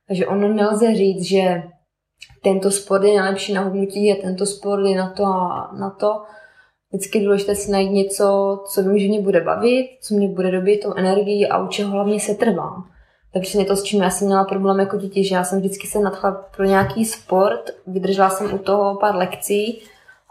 Takže 0.07 0.27
ono 0.27 0.47
nelze 0.47 0.95
říct, 0.95 1.23
že 1.23 1.63
tento 2.43 2.71
sport 2.71 3.03
je 3.03 3.13
nejlepší 3.13 3.53
na 3.53 3.61
hubnutí 3.61 4.11
a 4.11 4.21
tento 4.21 4.45
sport 4.45 4.85
je 4.85 4.97
na 4.97 5.09
to 5.09 5.25
a 5.25 5.71
na 5.79 5.89
to. 5.89 6.21
Vždycky 6.91 7.19
důležité 7.19 7.55
si 7.55 7.71
najít 7.71 7.91
něco, 7.91 8.57
co 8.73 8.83
vím, 8.83 8.99
že 8.99 9.07
mě 9.07 9.21
bude 9.21 9.41
bavit, 9.41 9.89
co 10.01 10.15
mě 10.15 10.27
bude 10.27 10.51
dobít 10.51 10.83
tou 10.83 10.93
energii 10.93 11.47
a 11.47 11.63
u 11.63 11.67
čeho 11.67 11.91
hlavně 11.91 12.19
se 12.19 12.35
trvám. 12.35 12.96
Takže 13.33 13.65
to, 13.65 13.75
s 13.75 13.83
čím 13.83 14.03
já 14.03 14.09
jsem 14.09 14.27
měla 14.27 14.43
problém 14.43 14.79
jako 14.79 14.97
dítě, 14.97 15.23
že 15.23 15.35
já 15.35 15.43
jsem 15.43 15.59
vždycky 15.59 15.87
se 15.87 15.99
nadchla 15.99 16.31
pro 16.31 16.65
nějaký 16.65 17.05
sport, 17.05 17.69
vydržela 17.87 18.29
jsem 18.29 18.53
u 18.53 18.57
toho 18.57 18.95
pár 18.95 19.15
lekcí 19.15 19.83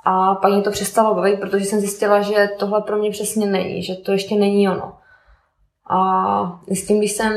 a 0.05 0.35
pak 0.35 0.53
mě 0.53 0.63
to 0.63 0.71
přestalo 0.71 1.15
bavit, 1.15 1.41
protože 1.41 1.65
jsem 1.65 1.81
zjistila, 1.81 2.21
že 2.21 2.49
tohle 2.59 2.83
pro 2.83 2.97
mě 2.97 3.11
přesně 3.11 3.47
není, 3.47 3.83
že 3.83 3.95
to 3.95 4.13
ještě 4.13 4.35
není 4.35 4.69
ono. 4.69 4.93
A 5.91 6.61
s 6.71 6.87
tím, 6.87 6.99
když 6.99 7.13
jsem 7.13 7.33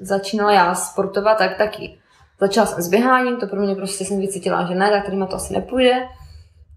začínala 0.00 0.52
já 0.52 0.74
sportovat, 0.74 1.38
tak 1.38 1.58
taky. 1.58 1.98
Začala 2.40 2.66
jsem 2.66 2.82
s 2.82 2.88
běháním, 2.88 3.36
to 3.36 3.46
pro 3.46 3.60
mě 3.60 3.74
prostě 3.74 4.04
jsem 4.04 4.20
vycítila, 4.20 4.66
že 4.66 4.74
ne, 4.74 4.90
tak 4.90 5.04
tady 5.04 5.26
to 5.26 5.36
asi 5.36 5.54
nepůjde. 5.54 6.08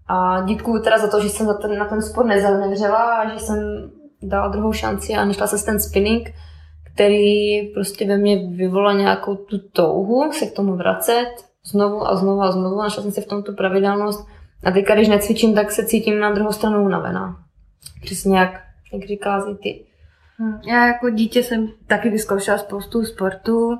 A 0.08 0.40
děkuju 0.40 0.82
teda 0.82 0.98
za 0.98 1.08
to, 1.08 1.20
že 1.20 1.28
jsem 1.28 1.46
na 1.46 1.54
ten, 1.54 1.78
na 1.78 1.84
ten 1.84 2.02
sport 2.02 2.26
nezavřela 2.26 3.16
a 3.16 3.28
že 3.28 3.38
jsem 3.38 3.90
dala 4.22 4.48
druhou 4.48 4.72
šanci 4.72 5.14
a 5.14 5.24
nešla 5.24 5.46
se 5.46 5.64
ten 5.64 5.80
spinning, 5.80 6.28
který 7.00 7.68
prostě 7.68 8.06
ve 8.06 8.16
mně 8.16 8.48
vyvolal 8.48 8.94
nějakou 8.94 9.36
tu 9.36 9.58
touhu 9.58 10.32
se 10.32 10.46
k 10.46 10.52
tomu 10.52 10.76
vracet 10.76 11.30
znovu 11.64 12.06
a 12.06 12.16
znovu 12.16 12.42
a 12.42 12.52
znovu. 12.52 12.78
Našla 12.78 13.02
jsem 13.02 13.12
si 13.12 13.20
v 13.20 13.26
tom 13.26 13.42
tu 13.42 13.54
pravidelnost. 13.54 14.28
A 14.64 14.70
teďka, 14.70 14.94
když 14.94 15.08
necvičím, 15.08 15.54
tak 15.54 15.70
se 15.70 15.86
cítím 15.86 16.20
na 16.20 16.32
druhou 16.32 16.52
stranu 16.52 16.84
unavená. 16.84 17.36
Přesně 18.02 18.38
jak, 18.38 18.60
jak 18.92 19.04
říká 19.04 19.44
ty. 19.62 19.86
Hm, 20.38 20.60
já 20.66 20.86
jako 20.86 21.10
dítě 21.10 21.42
jsem 21.42 21.68
taky 21.86 22.10
vyzkoušela 22.10 22.58
spoustu 22.58 23.04
sportů. 23.04 23.78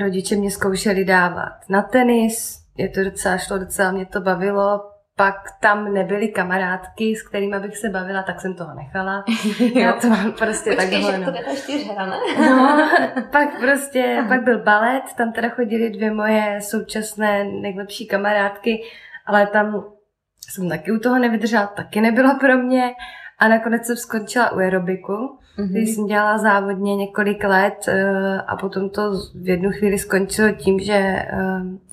Rodiče 0.00 0.36
mě 0.36 0.50
zkoušeli 0.50 1.04
dávat 1.04 1.52
na 1.68 1.82
tenis, 1.82 2.58
je 2.78 2.88
to 2.88 3.04
docela 3.04 3.38
šlo, 3.38 3.58
docela 3.58 3.92
mě 3.92 4.06
to 4.06 4.20
bavilo 4.20 4.80
pak 5.16 5.36
tam 5.60 5.94
nebyly 5.94 6.28
kamarádky, 6.28 7.16
s 7.16 7.28
kterými 7.28 7.60
bych 7.60 7.76
se 7.76 7.88
bavila, 7.88 8.22
tak 8.22 8.40
jsem 8.40 8.54
toho 8.54 8.74
nechala. 8.74 9.24
Já 9.74 9.92
to 9.92 10.08
mám 10.08 10.32
prostě 10.32 10.70
Počkej, 10.70 11.02
takhle. 11.04 11.18
Že 11.18 11.42
to 11.42 11.50
je 11.50 11.56
čtyřhra, 11.56 12.06
ne? 12.06 12.16
No, 12.50 12.90
pak 13.32 13.60
prostě, 13.60 14.24
pak 14.28 14.42
byl 14.42 14.62
balet, 14.62 15.02
tam 15.16 15.32
teda 15.32 15.48
chodili 15.48 15.90
dvě 15.90 16.12
moje 16.12 16.58
současné 16.62 17.44
nejlepší 17.44 18.06
kamarádky, 18.06 18.82
ale 19.26 19.46
tam 19.46 19.84
jsem 20.48 20.68
taky 20.68 20.92
u 20.92 20.98
toho 20.98 21.18
nevydržela, 21.18 21.66
taky 21.66 22.00
nebylo 22.00 22.38
pro 22.40 22.58
mě. 22.58 22.94
A 23.38 23.48
nakonec 23.48 23.86
jsem 23.86 23.96
skončila 23.96 24.52
u 24.52 24.58
aerobiku. 24.58 25.38
Mm-hmm. 25.60 25.70
který 25.70 25.86
jsem 25.86 26.06
dělala 26.06 26.38
závodně 26.38 26.96
několik 26.96 27.44
let 27.44 27.88
eh, 27.88 28.40
a 28.46 28.56
potom 28.56 28.90
to 28.90 29.02
v 29.34 29.48
jednu 29.48 29.70
chvíli 29.70 29.98
skončilo 29.98 30.52
tím, 30.52 30.80
že 30.80 30.94
eh, 30.94 31.26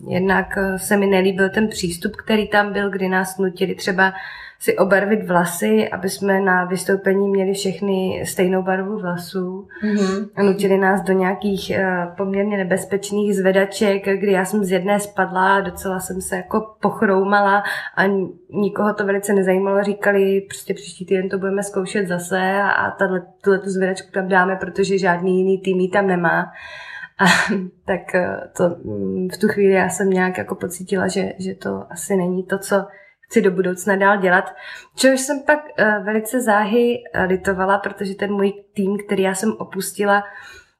jednak 0.07 0.57
se 0.77 0.97
mi 0.97 1.07
nelíbil 1.07 1.49
ten 1.49 1.67
přístup, 1.67 2.15
který 2.15 2.47
tam 2.47 2.73
byl, 2.73 2.89
kdy 2.89 3.09
nás 3.09 3.37
nutili 3.37 3.75
třeba 3.75 4.13
si 4.59 4.77
obarvit 4.77 5.27
vlasy, 5.27 5.89
aby 5.89 6.09
jsme 6.09 6.41
na 6.41 6.65
vystoupení 6.65 7.29
měli 7.29 7.53
všechny 7.53 8.23
stejnou 8.25 8.63
barvu 8.63 8.99
vlasů. 8.99 9.67
Mm-hmm. 9.83 10.29
A 10.35 10.43
nutili 10.43 10.77
nás 10.77 11.01
do 11.01 11.13
nějakých 11.13 11.71
uh, 11.75 12.15
poměrně 12.17 12.57
nebezpečných 12.57 13.35
zvedaček, 13.35 14.03
kdy 14.19 14.31
já 14.31 14.45
jsem 14.45 14.63
z 14.63 14.71
jedné 14.71 14.99
spadla, 14.99 15.61
docela 15.61 15.99
jsem 15.99 16.21
se 16.21 16.35
jako 16.35 16.75
pochroumala 16.81 17.63
a 17.95 18.05
nikoho 18.49 18.93
to 18.93 19.05
velice 19.05 19.33
nezajímalo. 19.33 19.83
Říkali, 19.83 20.41
prostě 20.41 20.73
příští 20.73 21.05
týden 21.05 21.29
to 21.29 21.37
budeme 21.37 21.63
zkoušet 21.63 22.07
zase 22.07 22.61
a 22.61 22.91
tuhle 23.41 23.59
tu 23.59 23.69
zvedačku 23.69 24.11
tam 24.11 24.27
dáme, 24.27 24.55
protože 24.55 24.97
žádný 24.97 25.37
jiný 25.37 25.61
tým 25.61 25.89
tam 25.89 26.07
nemá. 26.07 26.51
A, 27.19 27.25
tak 27.85 28.15
eh, 28.15 28.39
to 28.57 28.69
mm, 28.83 29.27
v 29.29 29.37
tu 29.37 29.47
chvíli 29.47 29.73
já 29.73 29.89
jsem 29.89 30.09
nějak 30.09 30.37
jako 30.37 30.55
pocítila, 30.55 31.07
že, 31.07 31.33
že 31.39 31.55
to 31.55 31.83
asi 31.89 32.15
není 32.15 32.43
to, 32.43 32.57
co 32.57 32.85
chci 33.27 33.41
do 33.41 33.51
budoucna 33.51 33.95
dál 33.95 34.17
dělat. 34.17 34.55
Čehož 34.95 35.19
jsem 35.19 35.39
pak 35.45 35.59
uh, 35.59 36.05
velice 36.05 36.41
záhy 36.41 36.97
uh, 37.15 37.21
litovala, 37.21 37.77
protože 37.77 38.15
ten 38.15 38.33
můj 38.33 38.53
tým, 38.73 38.97
který 39.05 39.23
já 39.23 39.35
jsem 39.35 39.51
opustila, 39.51 40.23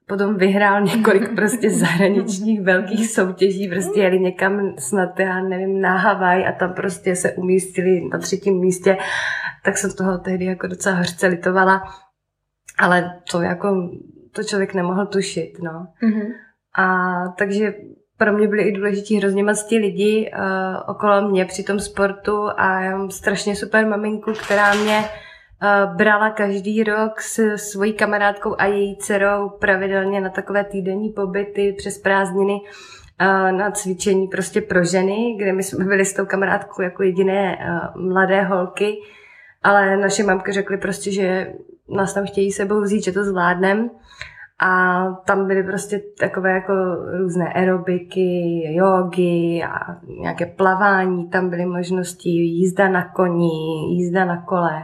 potom 0.08 0.36
vyhrál 0.36 0.82
několik 0.82 1.30
prostě 1.36 1.70
zahraničních 1.70 2.62
velkých 2.62 3.12
soutěží, 3.12 3.68
prostě 3.68 4.00
jeli 4.00 4.20
někam 4.20 4.76
snad, 4.80 5.20
já 5.20 5.42
nevím, 5.42 5.82
na 5.82 5.98
Havaj 5.98 6.48
a 6.48 6.52
tam 6.52 6.74
prostě 6.74 7.16
se 7.16 7.32
umístili 7.32 8.10
na 8.12 8.18
třetím 8.18 8.60
místě, 8.60 8.98
tak 9.64 9.78
jsem 9.78 9.92
toho 9.92 10.18
tehdy 10.18 10.46
jako 10.46 10.68
docela 10.68 10.96
hořce 10.96 11.28
litovala, 11.28 11.84
ale 12.80 13.20
to 13.32 13.42
jako, 13.42 13.90
to 14.32 14.44
člověk 14.44 14.74
nemohl 14.74 15.06
tušit, 15.06 15.54
no. 15.64 15.88
Mm-hmm. 16.04 16.34
A 16.78 17.28
takže 17.38 17.74
pro 18.18 18.34
mě 18.34 18.48
byli 18.48 18.64
i 18.64 18.72
důležití 18.72 19.18
hrozně 19.18 19.44
moc 19.44 19.64
ti 19.64 19.78
lidi 19.78 20.32
uh, 20.34 20.42
okolo 20.88 21.30
mě 21.30 21.46
při 21.46 21.64
tom 21.64 21.80
sportu 21.80 22.50
a 22.58 22.82
já 22.82 22.98
mám 22.98 23.12
strašně 23.12 23.56
super 23.56 23.88
maminku, 23.88 24.34
která 24.34 24.74
mě 24.74 25.00
uh, 25.00 25.96
brala 25.96 26.30
každý 26.30 26.84
rok 26.84 27.22
s 27.22 27.58
svojí 27.58 27.94
kamarádkou 27.94 28.56
a 28.58 28.66
její 28.66 28.98
dcerou 28.98 29.50
pravidelně 29.50 30.22
na 30.22 30.30
takové 30.30 30.64
týdenní 30.64 31.10
pobyty 31.10 31.76
přes 31.78 31.98
prázdniny 31.98 32.54
uh, 32.54 33.52
na 33.52 33.72
cvičení 33.72 34.28
prostě 34.28 34.62
pro 34.62 34.84
ženy, 34.84 35.36
kde 35.38 35.54
my 35.54 35.64
jsme 35.64 35.86
byli 35.86 36.06
s 36.06 36.14
tou 36.14 36.26
kamarádkou 36.26 36.82
jako 36.82 37.04
jediné 37.04 37.58
uh, 37.58 38.02
mladé 38.02 38.42
holky, 38.42 38.98
ale 39.64 39.98
naše 39.98 40.24
mamky 40.24 40.52
řekly 40.52 40.78
prostě, 40.78 41.12
že 41.12 41.54
nás 41.90 42.14
tam 42.14 42.26
chtějí 42.26 42.52
sebou 42.52 42.82
vzít, 42.82 43.04
že 43.04 43.12
to 43.12 43.24
zvládnem. 43.24 43.90
A 44.60 45.04
tam 45.26 45.48
byly 45.48 45.64
prostě 45.64 46.02
takové 46.20 46.52
jako 46.52 46.74
různé 47.18 47.54
aerobiky, 47.54 48.64
jogy 48.76 49.64
a 49.64 49.98
nějaké 50.22 50.46
plavání, 50.46 51.30
tam 51.30 51.50
byly 51.50 51.66
možnosti 51.66 52.30
jízda 52.30 52.90
na 52.90 53.10
koni, 53.10 53.96
jízda 53.96 54.26
na 54.26 54.42
kole. 54.42 54.84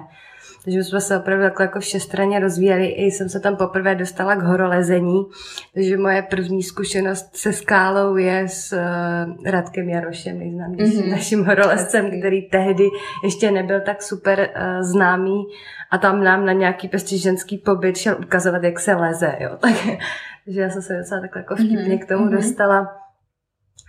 Takže 0.64 0.84
jsme 0.84 1.02
se 1.02 1.18
opravdu 1.18 1.44
takhle 1.44 1.66
jako 1.66 1.80
všestranně 1.80 2.40
rozvíjeli. 2.40 2.88
I 2.88 3.12
jsem 3.12 3.30
se 3.30 3.40
tam 3.40 3.56
poprvé 3.56 3.96
dostala 3.96 4.36
k 4.36 4.42
horolezení. 4.42 5.26
Takže 5.74 5.98
moje 5.98 6.22
první 6.22 6.64
zkušenost 6.64 7.36
se 7.36 7.54
skálou 7.54 8.18
je 8.18 8.48
s 8.48 8.74
uh, 8.74 9.46
Radkem 9.46 9.90
Jarošem, 9.90 10.40
nejznámějším 10.40 11.02
mm-hmm. 11.02 11.12
naším 11.12 11.46
horolezcem, 11.46 12.20
který 12.20 12.42
tehdy 12.42 12.90
ještě 13.24 13.52
nebyl 13.52 13.82
tak 13.82 14.04
super 14.04 14.40
uh, 14.40 14.82
známý 14.82 15.46
a 15.92 15.98
tam 15.98 16.24
nám 16.24 16.46
na 16.46 16.54
nějaký 16.54 16.88
prostě 16.88 17.18
ženský 17.18 17.58
pobyt 17.58 17.98
šel 17.98 18.16
ukazovat, 18.20 18.64
jak 18.64 18.80
se 18.80 18.96
leze. 18.96 19.36
Jo. 19.40 19.50
Tak, 19.60 19.74
takže 20.46 20.62
já 20.62 20.70
jsem 20.70 20.82
se 20.82 20.98
docela 20.98 21.22
takhle 21.22 21.42
jako 21.42 21.56
vtipně 21.56 21.78
mm-hmm. 21.78 22.00
k 22.00 22.08
tomu 22.08 22.26
mm-hmm. 22.26 22.36
dostala. 22.36 23.03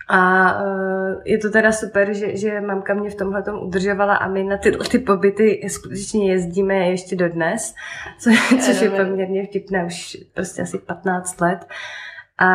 A 0.07 0.51
uh, 0.61 1.21
je 1.25 1.37
to 1.37 1.49
teda 1.49 1.71
super, 1.71 2.13
že, 2.13 2.37
že 2.37 2.61
mamka 2.61 2.93
mě 2.93 3.09
v 3.09 3.15
tomhle 3.15 3.43
udržovala 3.61 4.15
a 4.15 4.27
my 4.27 4.43
na 4.43 4.57
ty, 4.57 4.71
ty 4.91 4.99
pobyty 4.99 5.67
skutečně 5.69 6.31
jezdíme 6.31 6.75
ještě 6.75 7.15
dodnes, 7.15 7.73
co, 8.19 8.29
což 8.65 8.81
je 8.81 8.89
poměrně 8.89 9.45
vtipné 9.45 9.85
už 9.85 10.17
prostě 10.33 10.61
asi 10.61 10.77
15 10.77 11.41
let. 11.41 11.65
A, 12.37 12.49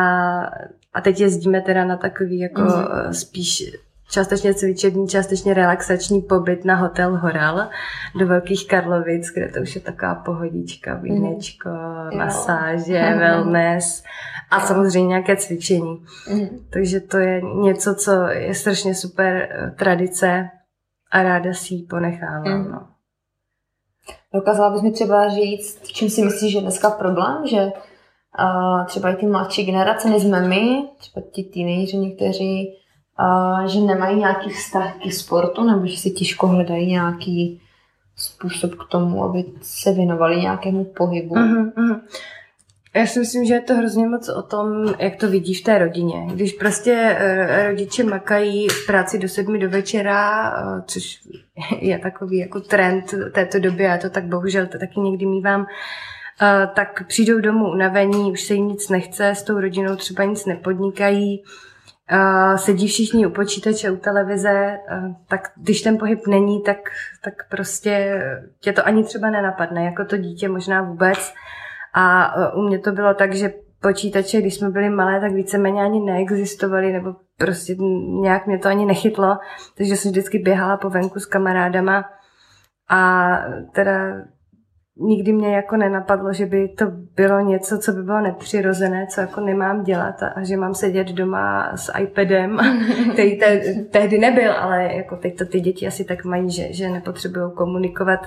a 0.93 1.01
teď 1.01 1.19
jezdíme 1.19 1.61
teda 1.61 1.85
na 1.85 1.97
takový 1.97 2.39
jako 2.39 2.61
mm. 2.61 3.13
spíš 3.13 3.63
částečně 4.11 4.53
cvičební, 4.53 5.07
částečně 5.07 5.53
relaxační 5.53 6.21
pobyt 6.21 6.65
na 6.65 6.75
hotel 6.75 7.17
Horal 7.17 7.69
do 8.15 8.27
Velkých 8.27 8.67
Karlovic, 8.67 9.27
kde 9.33 9.47
to 9.47 9.59
už 9.59 9.75
je 9.75 9.81
taková 9.81 10.15
pohodička, 10.15 10.95
vínečko, 10.95 11.69
mm. 11.69 12.17
masáže, 12.17 13.15
wellness 13.19 14.03
a 14.51 14.59
samozřejmě 14.59 15.07
nějaké 15.07 15.35
cvičení. 15.35 16.05
Mm. 16.29 16.47
Takže 16.73 16.99
to 16.99 17.17
je 17.17 17.41
něco, 17.41 17.95
co 17.95 18.27
je 18.27 18.55
strašně 18.55 18.95
super 18.95 19.49
eh, 19.51 19.71
tradice 19.71 20.49
a 21.11 21.23
ráda 21.23 21.53
si 21.53 21.73
ji 21.73 21.83
ponechávám. 21.83 22.61
Mm. 22.61 22.71
No. 22.71 22.87
Dokázala 24.33 24.69
bys 24.69 24.81
mi 24.81 24.91
třeba 24.91 25.29
říct, 25.29 25.81
čím 25.87 26.09
si 26.09 26.21
myslíš, 26.21 26.51
že 26.51 26.61
dneska 26.61 26.89
problém, 26.89 27.47
že 27.47 27.61
uh, 27.65 28.85
třeba 28.85 29.09
i 29.09 29.15
ty 29.15 29.25
mladší 29.25 29.65
generace, 29.65 30.09
nejsme 30.09 30.47
my, 30.47 30.83
třeba 30.97 31.25
ti 31.31 31.43
teenageři 31.43 31.97
někteří, 31.97 32.80
uh, 33.19 33.65
že 33.65 33.79
nemají 33.79 34.19
nějaký 34.19 34.49
vztah 34.49 34.93
k 34.95 35.11
sportu, 35.11 35.63
nebo 35.63 35.85
že 35.85 35.97
si 35.97 36.11
těžko 36.11 36.47
hledají 36.47 36.87
nějaký 36.87 37.61
způsob 38.15 38.75
k 38.75 38.89
tomu, 38.89 39.23
aby 39.23 39.45
se 39.61 39.93
věnovali 39.93 40.41
nějakému 40.41 40.85
pohybu. 40.85 41.35
Uh-huh, 41.35 41.73
uh-huh. 41.73 42.01
Já 42.95 43.05
si 43.05 43.19
myslím, 43.19 43.45
že 43.45 43.53
je 43.53 43.61
to 43.61 43.75
hrozně 43.75 44.07
moc 44.07 44.29
o 44.29 44.41
tom, 44.41 44.93
jak 44.99 45.15
to 45.15 45.29
vidí 45.29 45.53
v 45.53 45.63
té 45.63 45.77
rodině. 45.77 46.27
Když 46.33 46.53
prostě 46.53 47.17
uh, 47.19 47.67
rodiče 47.67 48.03
makají 48.03 48.69
v 48.69 48.85
práci 48.85 49.19
do 49.19 49.29
sedmi 49.29 49.59
do 49.59 49.69
večera, 49.69 50.51
uh, 50.51 50.81
což 50.85 51.21
je 51.79 51.99
takový 51.99 52.37
jako 52.37 52.61
trend 52.61 53.13
této 53.31 53.59
doby, 53.59 53.87
a 53.87 53.97
to 53.97 54.09
tak 54.09 54.25
bohužel 54.25 54.67
to 54.67 54.77
taky 54.77 54.99
někdy 54.99 55.25
mývám, 55.25 55.61
uh, 55.61 55.67
tak 56.73 57.07
přijdou 57.07 57.39
domů 57.39 57.71
unavení, 57.71 58.31
už 58.31 58.41
se 58.41 58.53
jim 58.53 58.67
nic 58.67 58.89
nechce, 58.89 59.29
s 59.29 59.43
tou 59.43 59.59
rodinou 59.59 59.95
třeba 59.95 60.23
nic 60.23 60.45
nepodnikají, 60.45 61.43
uh, 62.11 62.55
sedí 62.55 62.87
všichni 62.87 63.25
u 63.25 63.29
počítače, 63.29 63.91
u 63.91 63.97
televize, 63.97 64.77
uh, 64.91 65.15
tak 65.27 65.51
když 65.57 65.81
ten 65.81 65.97
pohyb 65.97 66.27
není, 66.27 66.61
tak, 66.61 66.77
tak 67.23 67.33
prostě 67.49 68.23
tě 68.59 68.73
to 68.73 68.87
ani 68.87 69.03
třeba 69.03 69.29
nenapadne, 69.29 69.85
jako 69.85 70.05
to 70.05 70.17
dítě 70.17 70.49
možná 70.49 70.81
vůbec. 70.81 71.33
A 71.93 72.35
uh, 72.35 72.63
u 72.63 72.67
mě 72.67 72.79
to 72.79 72.91
bylo 72.91 73.13
tak, 73.13 73.33
že 73.33 73.53
počítače, 73.81 74.41
když 74.41 74.55
jsme 74.55 74.69
byli 74.69 74.89
malé, 74.89 75.19
tak 75.19 75.31
víceméně 75.31 75.81
ani 75.81 75.99
neexistovaly, 75.99 76.93
nebo 76.93 77.15
prostě 77.37 77.75
nějak 78.21 78.47
mě 78.47 78.59
to 78.59 78.69
ani 78.69 78.85
nechytlo, 78.85 79.37
takže 79.77 79.97
jsem 79.97 80.11
vždycky 80.11 80.39
běhala 80.39 80.77
po 80.77 80.89
venku 80.89 81.19
s 81.19 81.25
kamarádama 81.25 82.09
a 82.89 83.29
teda 83.71 84.13
nikdy 85.01 85.33
mě 85.33 85.55
jako 85.55 85.77
nenapadlo, 85.77 86.33
že 86.33 86.45
by 86.45 86.67
to 86.67 86.85
bylo 87.15 87.39
něco, 87.39 87.77
co 87.77 87.91
by 87.91 88.03
bylo 88.03 88.21
nepřirozené, 88.21 89.07
co 89.07 89.21
jako 89.21 89.41
nemám 89.41 89.83
dělat 89.83 90.23
a, 90.23 90.27
a 90.27 90.43
že 90.43 90.57
mám 90.57 90.75
sedět 90.75 91.07
doma 91.07 91.71
s 91.75 91.91
iPadem, 91.99 92.59
který 93.13 93.39
te, 93.39 93.61
tehdy 93.91 94.19
nebyl, 94.19 94.51
ale 94.51 94.93
jako 94.93 95.15
teď 95.15 95.37
to 95.37 95.45
ty 95.45 95.59
děti 95.59 95.87
asi 95.87 96.03
tak 96.03 96.25
mají, 96.25 96.51
že, 96.51 96.73
že 96.73 96.89
nepotřebují 96.89 97.51
komunikovat. 97.55 98.19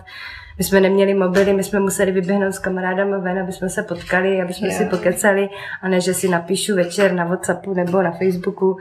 My 0.59 0.65
jsme 0.65 0.81
neměli 0.81 1.15
mobily, 1.15 1.53
my 1.53 1.63
jsme 1.63 1.81
museli 1.81 2.13
vyběhnout 2.13 2.55
s 2.55 2.59
kamarádama 2.59 3.19
ven, 3.19 3.39
aby 3.39 3.53
jsme 3.53 3.69
se 3.69 3.83
potkali, 3.83 4.43
aby 4.43 4.53
jsme 4.53 4.69
yeah. 4.69 4.79
si 4.79 4.85
pokecali 4.85 5.49
a 5.83 5.89
ne, 5.89 6.01
že 6.01 6.15
si 6.15 6.29
napíšu 6.29 6.75
večer 6.75 7.13
na 7.13 7.25
Whatsappu 7.25 7.75
nebo 7.75 8.03
na 8.03 8.11
Facebooku 8.11 8.77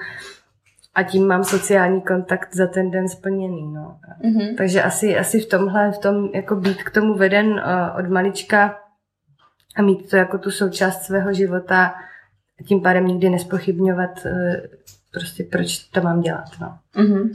a 0.96 1.04
tím 1.04 1.28
mám 1.28 1.44
sociální 1.44 2.02
kontakt 2.02 2.56
za 2.56 2.68
ten 2.68 2.92
den 2.92 3.10
splněný. 3.10 3.74
No. 3.74 4.00
Mm-hmm. 4.24 4.56
Takže 4.58 4.84
asi, 4.84 5.18
asi 5.18 5.40
v 5.40 5.50
tomhle, 5.50 5.92
v 5.92 5.98
tom 5.98 6.30
jako 6.34 6.56
být 6.56 6.84
k 6.84 6.92
tomu 6.92 7.14
veden 7.14 7.48
uh, 7.48 8.00
od 8.00 8.10
malička 8.10 8.80
a 9.76 9.82
mít 9.82 10.10
to 10.10 10.18
jako 10.18 10.38
tu 10.38 10.52
součást 10.52 11.04
svého 11.04 11.34
života, 11.34 11.96
tím 12.68 12.82
pádem 12.82 13.08
nikdy 13.08 13.30
nespochybňovat 13.30 14.26
uh, 14.26 14.32
prostě 15.14 15.44
proč 15.44 15.78
to 15.78 16.02
mám 16.02 16.22
dělat. 16.22 16.46
No. 16.62 16.78
Mm-hmm. 16.96 17.30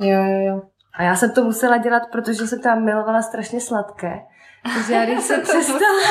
Jo, 0.00 0.24
jo, 0.24 0.46
jo. 0.46 0.62
A 0.94 1.02
já 1.02 1.16
jsem 1.16 1.30
to 1.30 1.44
musela 1.44 1.76
dělat, 1.76 2.02
protože 2.12 2.46
jsem 2.46 2.60
tam 2.60 2.84
milovala 2.84 3.22
strašně 3.22 3.60
sladké. 3.60 4.20
Takže 4.62 4.94
já 4.94 5.04
když 5.04 5.20
jsem 5.20 5.40
přestala, 5.42 6.02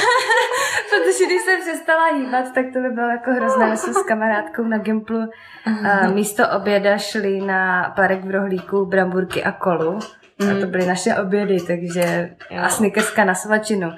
protože 0.90 1.26
když 1.26 1.42
jsem 1.42 1.62
přestala 1.62 2.06
hýbat, 2.06 2.54
tak 2.54 2.66
to 2.74 2.80
by 2.80 2.90
bylo 2.90 3.10
jako 3.10 3.32
hrozné. 3.32 3.70
My 3.70 3.78
jsme 3.78 3.94
s 3.94 4.04
kamarádkou 4.04 4.64
na 4.64 4.78
Gimplu 4.78 5.20
uh, 5.20 6.14
místo 6.14 6.44
oběda 6.50 6.98
šli 6.98 7.42
na 7.42 7.94
parek 7.96 8.26
v 8.26 8.32
rohlíku, 8.32 8.86
bramburky 8.86 9.44
a 9.44 9.52
kolu. 9.52 10.00
A 10.40 10.60
to 10.60 10.66
mm. 10.66 10.72
byly 10.72 10.86
naše 10.86 11.16
obědy, 11.16 11.58
takže 11.68 12.30
a 12.62 12.70
snickerska 12.70 13.26
na 13.26 13.36
svačinu. 13.36 13.92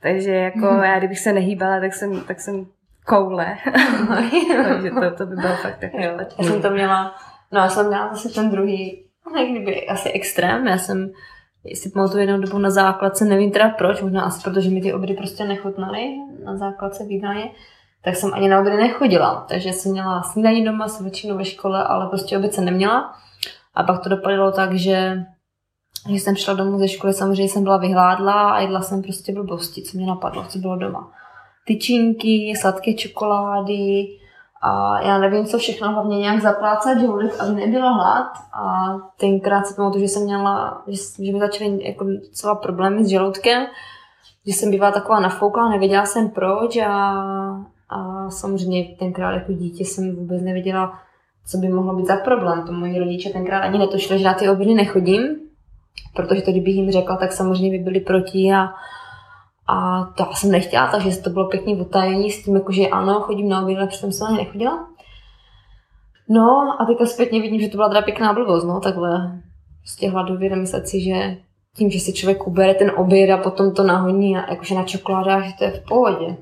Takže 0.00 0.30
jako 0.30 0.58
mm. 0.58 0.82
já, 0.82 0.98
kdybych 0.98 1.18
se 1.18 1.32
nehýbala, 1.32 1.80
tak 1.80 1.94
jsem, 1.94 2.20
tak 2.20 2.40
jsem 2.40 2.66
koule. 3.06 3.56
takže 4.68 4.90
to, 4.90 5.16
to 5.16 5.26
by 5.26 5.36
bylo 5.36 5.56
fakt 5.56 5.78
tak. 5.80 5.90
Jo, 5.94 6.18
já 6.38 6.44
jsem 6.44 6.62
to 6.62 6.70
měla, 6.70 7.14
no 7.52 7.60
já 7.60 7.68
jsem 7.68 7.86
měla 7.86 8.08
zase 8.14 8.28
ten 8.28 8.50
druhý, 8.50 9.04
no 9.34 9.44
kdyby 9.44 9.86
asi 9.86 10.10
extrém, 10.10 10.66
já 10.66 10.78
jsem 10.78 11.10
si 11.64 11.90
pamatuju 11.90 12.20
jednou 12.20 12.40
dobu 12.40 12.58
na 12.58 12.70
základce, 12.70 13.24
nevím 13.24 13.50
teda 13.50 13.68
proč, 13.68 14.02
možná 14.02 14.22
asi 14.22 14.42
protože 14.42 14.70
mi 14.70 14.80
ty 14.80 14.92
obědy 14.92 15.14
prostě 15.14 15.44
nechutnaly 15.44 16.00
na 16.44 16.56
základce 16.56 17.04
v 17.04 17.20
tak 18.04 18.16
jsem 18.16 18.34
ani 18.34 18.48
na 18.48 18.60
obědy 18.60 18.76
nechodila. 18.76 19.46
Takže 19.48 19.72
jsem 19.72 19.92
měla 19.92 20.22
snídaní 20.22 20.64
doma, 20.64 20.88
jsem 20.88 21.06
většinou 21.06 21.36
ve 21.36 21.44
škole, 21.44 21.84
ale 21.84 22.06
prostě 22.06 22.36
oběd 22.36 22.54
jsem 22.54 22.64
neměla. 22.64 23.14
A 23.74 23.82
pak 23.82 24.02
to 24.02 24.08
dopadlo 24.08 24.52
tak, 24.52 24.74
že 24.74 25.24
když 26.06 26.22
jsem 26.22 26.36
šla 26.36 26.54
domů 26.54 26.78
ze 26.78 26.88
školy, 26.88 27.12
samozřejmě 27.12 27.48
jsem 27.48 27.62
byla 27.62 27.76
vyhládla 27.76 28.50
a 28.50 28.60
jedla 28.60 28.80
jsem 28.80 29.02
prostě 29.02 29.32
blbosti, 29.32 29.82
co 29.82 29.96
mě 29.96 30.06
napadlo, 30.06 30.44
co 30.48 30.58
bylo 30.58 30.76
doma. 30.76 31.12
Tyčinky, 31.66 32.54
sladké 32.60 32.94
čokolády 32.94 34.06
a 34.60 35.00
já 35.00 35.18
nevím, 35.18 35.46
co 35.46 35.58
všechno, 35.58 35.92
hlavně 35.92 36.18
nějak 36.18 36.40
zaplácat 36.40 37.00
žaludek, 37.00 37.40
aby 37.40 37.54
nebyla 37.54 37.90
hlad. 37.90 38.26
A 38.52 38.94
tenkrát 39.20 39.66
si 39.66 39.74
pamatuju, 39.74 40.02
že 40.02 40.08
jsem 40.08 40.22
měla, 40.22 40.82
že, 40.86 41.24
že 41.24 41.32
mi 41.32 41.38
začaly 41.40 41.84
jako 41.84 42.04
docela 42.04 42.54
problémy 42.54 43.04
s 43.04 43.08
žaludkem, 43.08 43.66
že 44.46 44.52
jsem 44.52 44.70
bývala 44.70 44.92
taková 44.92 45.20
nafouklá, 45.20 45.68
nevěděla 45.68 46.06
jsem 46.06 46.28
proč 46.28 46.76
a, 46.76 46.90
a 47.88 48.30
samozřejmě 48.30 48.96
tenkrát 48.98 49.32
jako 49.32 49.52
dítě 49.52 49.84
jsem 49.84 50.16
vůbec 50.16 50.42
nevěděla, 50.42 50.98
co 51.50 51.58
by 51.58 51.68
mohlo 51.68 51.96
být 51.96 52.06
za 52.06 52.16
problém. 52.16 52.66
To 52.66 52.72
moji 52.72 52.98
rodiče 52.98 53.30
tenkrát 53.30 53.60
ani 53.60 53.78
netušili, 53.78 54.18
že 54.18 54.24
na 54.24 54.34
ty 54.34 54.48
obědy 54.48 54.74
nechodím, 54.74 55.22
protože 56.16 56.42
to, 56.42 56.50
kdybych 56.50 56.74
jim 56.74 56.90
řekla, 56.90 57.16
tak 57.16 57.32
samozřejmě 57.32 57.78
by 57.78 57.84
byli 57.84 58.00
proti 58.00 58.52
a, 58.52 58.68
a 59.66 60.04
to 60.04 60.22
já 60.22 60.32
jsem 60.32 60.50
nechtěla, 60.50 60.86
takže 60.90 61.16
to 61.16 61.30
bylo 61.30 61.48
pěkně 61.48 61.76
utajení 61.76 62.30
s 62.30 62.44
tím, 62.44 62.54
jako, 62.54 62.72
že 62.72 62.88
ano, 62.88 63.20
chodím 63.20 63.48
na 63.48 63.62
obědy, 63.62 63.78
ale 63.78 63.88
přitom 63.88 64.12
jsem 64.12 64.26
ani 64.26 64.36
nechodila. 64.36 64.88
No 66.28 66.76
a 66.78 66.84
teďka 66.84 67.06
zpětně 67.06 67.40
vidím, 67.40 67.60
že 67.60 67.68
to 67.68 67.76
byla 67.76 67.88
teda 67.88 68.02
pěkná 68.02 68.32
blbost, 68.32 68.64
no, 68.64 68.80
takhle 68.80 69.40
prostě 69.80 70.10
hladově 70.10 70.50
nemyslet 70.50 70.88
si, 70.88 71.00
že 71.00 71.36
tím, 71.76 71.90
že 71.90 72.00
si 72.00 72.12
člověk 72.12 72.46
ubere 72.46 72.74
ten 72.74 72.92
oběd 72.96 73.30
a 73.30 73.36
potom 73.36 73.74
to 73.74 73.82
nahoní 73.82 74.32
jakože 74.32 74.74
na 74.74 74.84
čokoládách, 74.84 75.44
že 75.44 75.52
to 75.58 75.64
je 75.64 75.70
v 75.70 75.84
pohodě. 75.84 76.36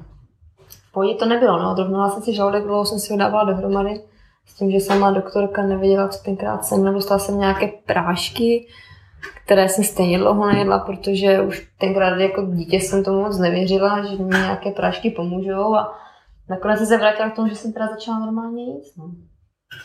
V 0.69 0.93
pohodě 0.93 1.15
to 1.15 1.27
nebylo, 1.27 1.63
no, 1.63 1.73
odrovnala 1.73 2.11
jsem 2.11 2.23
si 2.23 2.35
žaludek, 2.35 2.65
dlouho 2.65 2.85
jsem 2.85 2.99
si 2.99 3.13
ho 3.13 3.19
dávala 3.19 3.45
dohromady 3.45 4.01
s 4.47 4.55
tím, 4.55 4.71
že 4.71 4.81
sama 4.81 5.11
doktorka 5.11 5.63
nevěděla, 5.63 6.09
co 6.09 6.25
tenkrát 6.25 6.65
jsem, 6.65 6.85
nedostala 6.85 7.19
jsem 7.19 7.39
nějaké 7.39 7.69
prášky, 7.87 8.67
které 9.45 9.69
jsem 9.69 9.85
stejně 9.85 10.19
dlouho 10.19 10.47
nejedla, 10.47 10.79
protože 10.79 11.41
už 11.41 11.69
tenkrát 11.79 12.19
jako 12.19 12.47
dítě 12.47 12.77
jsem 12.77 13.05
tomu 13.05 13.23
moc 13.23 13.39
nevěřila, 13.39 14.05
že 14.05 14.23
mi 14.23 14.29
nějaké 14.29 14.71
prášky 14.71 15.11
pomůžou 15.11 15.75
a 15.75 15.99
nakonec 16.51 16.79
jsem 16.79 16.87
se 16.87 16.99
vrátila 16.99 17.31
k 17.31 17.35
tomu, 17.37 17.49
že 17.49 17.55
jsem 17.55 17.73
teda 17.73 17.87
začala 17.87 18.19
normálně 18.19 18.65
jíst. 18.65 18.97
No. 18.97 19.11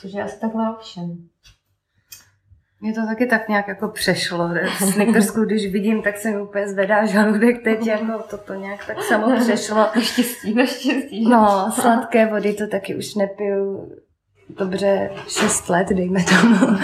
Což 0.02 0.14
je 0.14 0.24
asi 0.24 0.40
takhle 0.40 0.76
ovšem. 0.78 1.18
Mě 2.82 2.94
to 2.94 3.06
taky 3.06 3.26
tak 3.26 3.50
nějak 3.50 3.68
jako 3.68 3.88
přešlo. 3.88 4.50
Snickersku, 4.78 5.46
když 5.46 5.72
vidím, 5.72 6.02
tak 6.02 6.18
se 6.18 6.32
mi 6.32 6.42
úplně 6.42 6.68
zvedá 6.68 7.06
žaludek 7.06 7.64
teď, 7.64 7.88
jako 7.88 8.24
toto 8.30 8.54
nějak 8.54 8.86
tak 8.88 9.04
samo 9.04 9.40
přešlo. 9.40 9.78
Naštěstí, 9.96 10.54
naštěstí. 10.54 11.30
No, 11.30 11.72
sladké 11.72 12.26
vody 12.26 12.54
to 12.54 12.68
taky 12.68 12.96
už 12.96 13.16
nepiju 13.16 13.92
dobře 14.50 15.12
6 15.28 15.70
let, 15.70 15.88
dejme 15.90 16.20
tomu. 16.24 16.78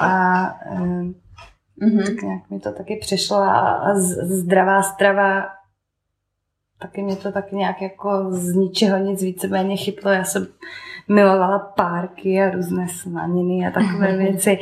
A 0.00 0.42
um, 0.70 1.14
mm-hmm. 1.82 2.06
tak 2.06 2.22
nějak 2.22 2.50
mi 2.50 2.60
to 2.60 2.72
taky 2.72 2.96
přešlo 2.96 3.36
a, 3.36 3.60
a 3.60 3.94
zdravá 3.94 4.82
strava 4.82 5.58
taky 6.78 7.02
mě 7.02 7.16
to 7.16 7.32
taky 7.32 7.56
nějak 7.56 7.82
jako 7.82 8.26
z 8.30 8.54
ničeho 8.54 8.98
nic 8.98 9.22
víceméně 9.22 9.76
chytlo. 9.76 10.10
Já 10.10 10.24
jsem 10.24 10.46
milovala 11.08 11.58
párky 11.58 12.40
a 12.40 12.50
různé 12.50 12.88
slaniny 12.88 13.66
a 13.66 13.70
takové 13.70 14.16
věci. 14.18 14.58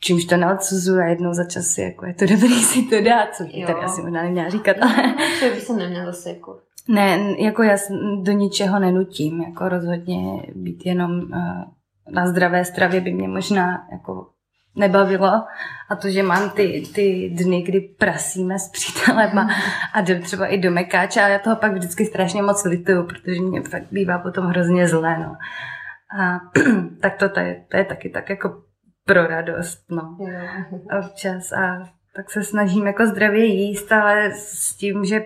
Čímž 0.00 0.24
to 0.24 0.36
neodsuzuju 0.36 1.00
a 1.00 1.04
jednou 1.04 1.34
za 1.34 1.44
čas 1.44 1.78
jako 1.78 2.06
je 2.06 2.14
to 2.14 2.26
dobrý 2.26 2.62
si 2.62 2.82
to 2.82 3.00
dát, 3.00 3.34
co 3.34 3.44
jo. 3.52 3.66
tady 3.66 3.78
asi 3.80 4.02
možná 4.02 4.22
neměla 4.22 4.48
říkat. 4.48 4.76
Ale... 4.80 5.14
To 5.40 5.54
by 5.54 5.60
se 5.60 5.76
neměla 5.76 6.04
zase 6.04 6.28
jako... 6.28 6.58
Ne, 6.88 7.34
jako 7.38 7.62
já 7.62 7.76
do 8.22 8.32
ničeho 8.32 8.78
nenutím, 8.78 9.40
jako 9.40 9.68
rozhodně 9.68 10.42
být 10.54 10.86
jenom 10.86 11.10
uh, 11.10 11.64
na 12.10 12.26
zdravé 12.26 12.64
stravě 12.64 13.00
by 13.00 13.12
mě 13.12 13.28
možná 13.28 13.88
jako 13.92 14.26
nebavilo 14.76 15.44
a 15.88 15.96
to, 15.96 16.10
že 16.10 16.22
mám 16.22 16.50
ty, 16.50 16.82
ty 16.94 17.30
dny, 17.34 17.62
kdy 17.62 17.80
prasíme 17.80 18.58
s 18.58 18.68
přítelem 18.68 19.38
a, 19.38 19.48
a 19.92 20.00
jdem 20.00 20.22
třeba 20.22 20.46
i 20.46 20.58
do 20.58 20.70
mekáče 20.70 21.20
a 21.20 21.28
já 21.28 21.38
toho 21.38 21.56
pak 21.56 21.72
vždycky 21.72 22.06
strašně 22.06 22.42
moc 22.42 22.64
lituju, 22.64 23.06
protože 23.06 23.40
mě 23.40 23.62
fakt 23.62 23.86
bývá 23.90 24.18
potom 24.18 24.46
hrozně 24.46 24.88
zlé, 24.88 25.18
no. 25.18 25.36
A 26.20 26.40
tak 27.00 27.16
to, 27.16 27.28
to, 27.28 27.40
je, 27.40 27.64
to 27.68 27.76
je 27.76 27.84
taky 27.84 28.08
tak 28.08 28.30
jako 28.30 28.62
pro 29.04 29.26
radost, 29.26 29.84
no. 29.90 30.18
Občas 30.98 31.52
a 31.52 31.90
tak 32.16 32.30
se 32.30 32.44
snažím 32.44 32.86
jako 32.86 33.06
zdravě 33.06 33.44
jíst, 33.44 33.92
ale 33.92 34.32
s 34.34 34.76
tím, 34.76 35.04
že 35.04 35.20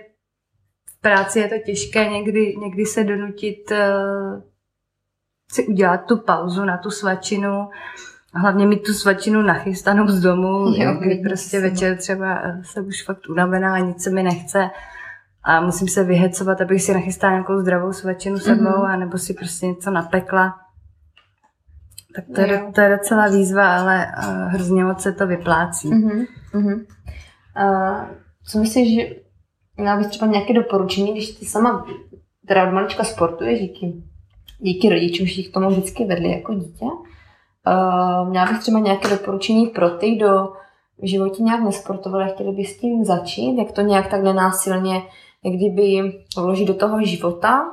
v 0.88 1.00
práci 1.00 1.38
je 1.38 1.48
to 1.48 1.54
těžké 1.66 2.09
někdy, 2.09 2.57
někdy 2.57 2.87
se 2.87 3.04
donutit 3.04 3.70
uh, 3.70 4.42
si 5.52 5.66
udělat 5.66 6.07
tu 6.07 6.18
pauzu 6.18 6.64
na 6.64 6.78
tu 6.78 6.90
svačinu, 6.90 7.68
hlavně 8.35 8.66
mít 8.66 8.83
tu 8.83 8.92
svačinu 8.92 9.42
nachystanou 9.42 10.09
z 10.09 10.20
domu, 10.20 10.75
jo, 10.77 10.94
kdy 11.01 11.14
prostě 11.14 11.61
večer 11.61 11.97
třeba 11.97 12.40
eh, 12.44 12.61
se 12.64 12.81
už 12.81 13.05
fakt 13.05 13.29
unavená 13.29 13.75
a 13.75 13.79
nic 13.79 14.03
se 14.03 14.11
mi 14.11 14.23
nechce 14.23 14.70
a 15.44 15.61
musím 15.61 15.88
se 15.88 16.05
vyhecovat, 16.05 16.61
abych 16.61 16.83
si 16.83 16.94
nachystala 16.94 17.33
nějakou 17.33 17.59
zdravou 17.61 17.92
svačinu 17.92 18.38
sebou, 18.38 18.64
mm-hmm. 18.64 18.90
anebo 18.90 19.18
si 19.18 19.35
prostě 19.35 19.66
něco 19.66 19.90
napekla. 19.90 20.55
Tak 22.16 22.25
to 22.35 22.40
je, 22.40 22.62
to 22.75 22.81
je 22.81 22.97
docela 22.97 23.29
výzva, 23.29 23.77
ale 23.77 24.07
uh, 24.18 24.53
hrozně 24.53 24.85
moc 24.85 25.03
se 25.03 25.12
to 25.12 25.27
vyplácí. 25.27 25.90
Mm-hmm. 25.90 26.27
Uh-huh. 26.55 26.85
Uh, 27.57 28.05
co 28.47 28.59
myslíš, 28.59 28.94
že 28.94 29.14
měla 29.77 29.97
bys 29.97 30.07
třeba 30.07 30.31
nějaké 30.31 30.53
doporučení, 30.53 31.12
když 31.12 31.31
ty 31.31 31.47
sama 31.47 31.87
teda 32.49 32.68
od 32.68 32.73
malička 32.73 33.05
sportuješ 33.05 33.61
díky, 33.61 34.03
díky 34.59 34.88
rodičům, 34.88 35.27
že 35.27 35.42
k 35.42 35.53
tomu 35.53 35.70
vždycky 35.70 36.05
vedli 36.05 36.31
jako 36.31 36.55
dítě, 36.55 36.87
Uh, 37.66 38.29
měla 38.29 38.46
bych 38.46 38.59
třeba 38.59 38.79
nějaké 38.79 39.09
doporučení 39.09 39.66
pro 39.66 39.90
ty, 39.90 40.11
kdo 40.11 40.53
v 40.98 41.07
životě 41.07 41.42
nějak 41.42 41.61
nesportovali 41.61 42.31
chtěli 42.31 42.53
by 42.53 42.64
s 42.64 42.81
tím 42.81 43.05
začít, 43.05 43.59
jak 43.59 43.72
to 43.72 43.81
nějak 43.81 44.11
tak 44.11 44.22
nenásilně, 44.22 45.03
jak 45.44 45.55
kdyby 45.55 46.12
vložit 46.37 46.68
do 46.68 46.74
toho 46.74 47.05
života 47.05 47.64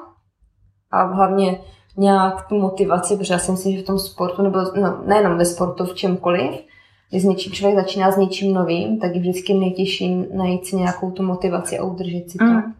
a 0.92 1.04
hlavně 1.04 1.60
nějak 1.98 2.48
tu 2.48 2.60
motivaci, 2.60 3.18
protože 3.18 3.34
já 3.34 3.40
si 3.40 3.52
myslím, 3.52 3.78
že 3.78 3.84
v 3.84 3.86
tom 3.86 4.00
sportu, 4.00 4.42
nebo 4.42 4.60
no, 4.60 5.02
nejenom 5.06 5.38
ve 5.38 5.46
sportu, 5.46 5.86
v 5.86 5.96
čemkoliv, 5.96 6.52
když 7.10 7.24
něčím 7.24 7.54
člověk 7.54 7.80
začíná 7.80 8.12
s 8.12 8.18
něčím 8.18 8.54
novým, 8.54 9.00
tak 9.00 9.16
je 9.16 9.20
vždycky 9.22 9.54
nejtěžší 9.54 10.26
najít 10.34 10.66
si 10.66 10.76
nějakou 10.76 11.12
tu 11.12 11.24
motivaci 11.24 11.80
a 11.80 11.84
udržet 11.84 12.32
si 12.32 12.38
to. 12.38 12.44
Mm. 12.44 12.74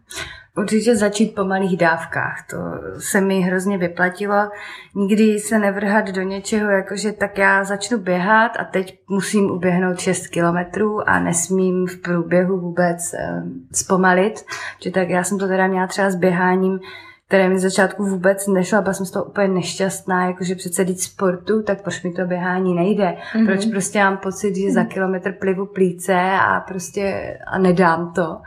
Určitě 0.62 0.96
začít 0.96 1.36
po 1.36 1.46
malých 1.46 1.78
dávkách, 1.78 2.48
to 2.50 2.58
se 3.00 3.22
mi 3.22 3.42
hrozně 3.42 3.78
vyplatilo. 3.78 4.50
Nikdy 4.96 5.40
se 5.40 5.60
nevrhat 5.60 6.10
do 6.10 6.22
něčeho, 6.22 6.72
jakože 6.72 7.12
tak 7.12 7.38
já 7.38 7.64
začnu 7.64 7.98
běhat 7.98 8.52
a 8.60 8.64
teď 8.64 9.00
musím 9.10 9.52
uběhnout 9.52 10.00
6 10.00 10.28
kilometrů 10.28 11.10
a 11.10 11.20
nesmím 11.20 11.88
v 11.88 12.02
průběhu 12.02 12.60
vůbec 12.60 13.14
eh, 13.14 13.44
zpomalit. 13.74 14.46
Že 14.84 14.92
tak 14.92 15.10
já 15.10 15.24
jsem 15.24 15.40
to 15.40 15.48
teda 15.48 15.68
měla 15.68 15.88
třeba 15.88 16.12
s 16.12 16.16
běháním, 16.16 16.80
které 17.28 17.50
mi 17.50 17.60
z 17.60 17.62
začátku 17.62 18.06
vůbec 18.06 18.48
nešlo 18.48 18.78
a 18.78 18.82
byla 18.82 18.94
jsem 18.94 19.06
z 19.06 19.12
toho 19.12 19.26
úplně 19.26 19.48
nešťastná, 19.48 20.28
jakože 20.28 20.56
přece 20.56 20.84
jít 20.84 21.02
sportu, 21.02 21.64
tak 21.64 21.82
proč 21.82 22.04
mi 22.04 22.12
to 22.12 22.26
běhání 22.26 22.76
nejde? 22.76 23.16
Mm-hmm. 23.34 23.46
Proč 23.46 23.66
prostě 23.66 24.00
mám 24.00 24.18
pocit, 24.18 24.56
že 24.56 24.72
za 24.72 24.84
kilometr 24.84 25.32
plivu 25.32 25.66
plíce 25.66 26.16
a 26.48 26.60
prostě 26.60 27.38
a 27.48 27.58
nedám 27.58 28.14
to. 28.14 28.42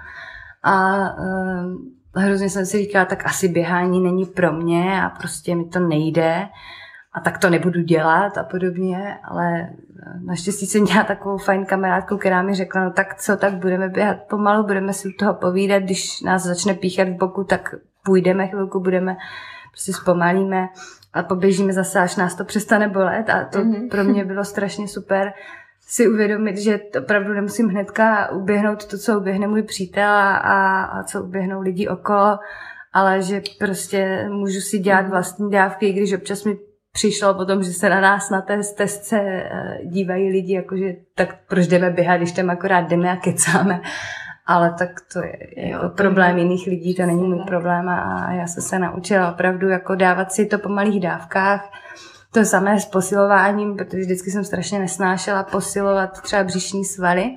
A 0.63 0.99
uh, 1.19 1.95
hrozně 2.21 2.51
jsem 2.51 2.67
si 2.67 2.79
říkala, 2.79 3.05
tak 3.05 3.27
asi 3.27 3.49
běhání 3.49 4.01
není 4.01 4.25
pro 4.25 4.53
mě 4.53 5.03
a 5.03 5.09
prostě 5.09 5.55
mi 5.55 5.65
to 5.65 5.81
nejde 5.81 6.49
a 7.13 7.21
tak 7.21 7.39
to 7.39 7.51
nebudu 7.51 7.81
dělat 7.81 8.39
a 8.39 8.45
podobně, 8.45 9.19
ale 9.25 9.69
naštěstí 10.25 10.67
jsem 10.67 10.83
měla 10.83 11.05
takovou 11.05 11.39
fajn 11.39 11.65
kamarádku, 11.67 12.17
která 12.17 12.43
mi 12.43 12.55
řekla, 12.55 12.85
no 12.85 12.91
tak 12.91 13.15
co, 13.15 13.37
tak 13.37 13.55
budeme 13.55 13.89
běhat 13.89 14.23
pomalu, 14.23 14.67
budeme 14.67 14.93
si 14.93 15.09
u 15.09 15.13
toho 15.19 15.35
povídat, 15.35 15.83
když 15.83 16.21
nás 16.21 16.43
začne 16.43 16.75
píchat 16.75 17.09
v 17.09 17.17
boku, 17.17 17.45
tak 17.45 17.75
půjdeme 18.05 18.47
chvilku, 18.47 18.81
budeme, 18.81 19.17
prostě 19.71 19.93
zpomalíme 19.93 20.69
a 21.13 21.23
poběžíme 21.23 21.73
zase, 21.73 22.01
až 22.01 22.17
nás 22.17 22.35
to 22.35 22.45
přestane 22.45 22.89
bolet 22.89 23.31
a 23.31 23.45
to 23.45 23.59
mm-hmm. 23.59 23.91
pro 23.91 24.05
mě 24.05 24.25
bylo 24.25 24.45
strašně 24.45 24.89
super 24.89 25.33
si 25.87 26.09
uvědomit, 26.09 26.57
že 26.57 26.81
opravdu 26.99 27.33
nemusím 27.33 27.69
hnedka 27.69 28.31
uběhnout 28.31 28.85
to, 28.85 28.99
co 28.99 29.19
uběhne 29.19 29.47
můj 29.47 29.63
přítel 29.63 30.11
a, 30.11 30.37
a, 30.85 31.03
co 31.03 31.23
uběhnou 31.23 31.61
lidi 31.61 31.89
okolo, 31.89 32.39
ale 32.93 33.23
že 33.23 33.43
prostě 33.59 34.29
můžu 34.29 34.61
si 34.61 34.79
dělat 34.79 35.01
mhm. 35.01 35.11
vlastní 35.11 35.51
dávky, 35.51 35.93
když 35.93 36.13
občas 36.13 36.45
mi 36.45 36.57
přišlo 36.93 37.35
potom, 37.35 37.63
že 37.63 37.73
se 37.73 37.89
na 37.89 38.01
nás 38.01 38.31
na 38.31 38.41
té 38.41 38.63
stezce 38.63 39.21
eh, 39.21 39.79
dívají 39.85 40.31
lidi, 40.31 40.55
jakože 40.55 40.95
tak 41.15 41.37
proč 41.49 41.67
jdeme 41.67 41.91
běhat, 41.91 42.17
když 42.17 42.33
tam 42.33 42.51
akorát 42.51 42.89
jdeme 42.89 43.11
a 43.11 43.17
kecáme. 43.17 43.81
Ale 44.47 44.75
tak 44.79 44.91
to 45.13 45.19
je 45.19 45.39
jo, 45.57 45.69
jako 45.69 45.89
to 45.89 45.95
problém 45.95 46.37
je. 46.37 46.43
jiných 46.43 46.67
lidí, 46.67 46.95
to 46.95 47.07
není 47.07 47.29
můj 47.29 47.45
problém 47.47 47.89
a 47.89 48.33
já 48.33 48.47
jsem 48.47 48.63
se 48.63 48.79
naučila 48.79 49.33
opravdu 49.33 49.69
jako 49.69 49.95
dávat 49.95 50.33
si 50.33 50.47
to 50.47 50.59
po 50.59 50.69
malých 50.69 51.01
dávkách, 51.01 51.71
to 52.35 52.45
samé 52.45 52.81
s 52.81 52.85
posilováním, 52.85 53.77
protože 53.77 54.01
vždycky 54.01 54.31
jsem 54.31 54.45
strašně 54.45 54.79
nesnášela 54.79 55.43
posilovat 55.43 56.21
třeba 56.23 56.45
břišní 56.45 56.85
svaly, 56.85 57.37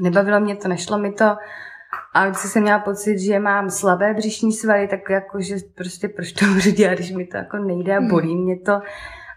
Nebavilo 0.00 0.40
mě 0.40 0.56
to, 0.56 0.68
nešlo 0.68 0.98
mi 0.98 1.12
to. 1.12 1.36
A 2.14 2.24
vždycky 2.24 2.48
jsem 2.48 2.62
měla 2.62 2.78
pocit, 2.78 3.18
že 3.18 3.38
mám 3.38 3.70
slabé 3.70 4.14
břišní 4.14 4.52
svaly, 4.52 4.88
tak 4.88 5.10
jako, 5.10 5.40
že 5.40 5.56
prostě 5.74 6.08
proč 6.08 6.32
to 6.32 6.46
budu 6.46 6.70
dělat, 6.70 6.94
když 6.94 7.12
mi 7.12 7.26
to 7.26 7.36
jako 7.36 7.56
nejde 7.56 7.96
a 7.96 8.00
bolí 8.00 8.36
mě 8.36 8.58
to. 8.58 8.80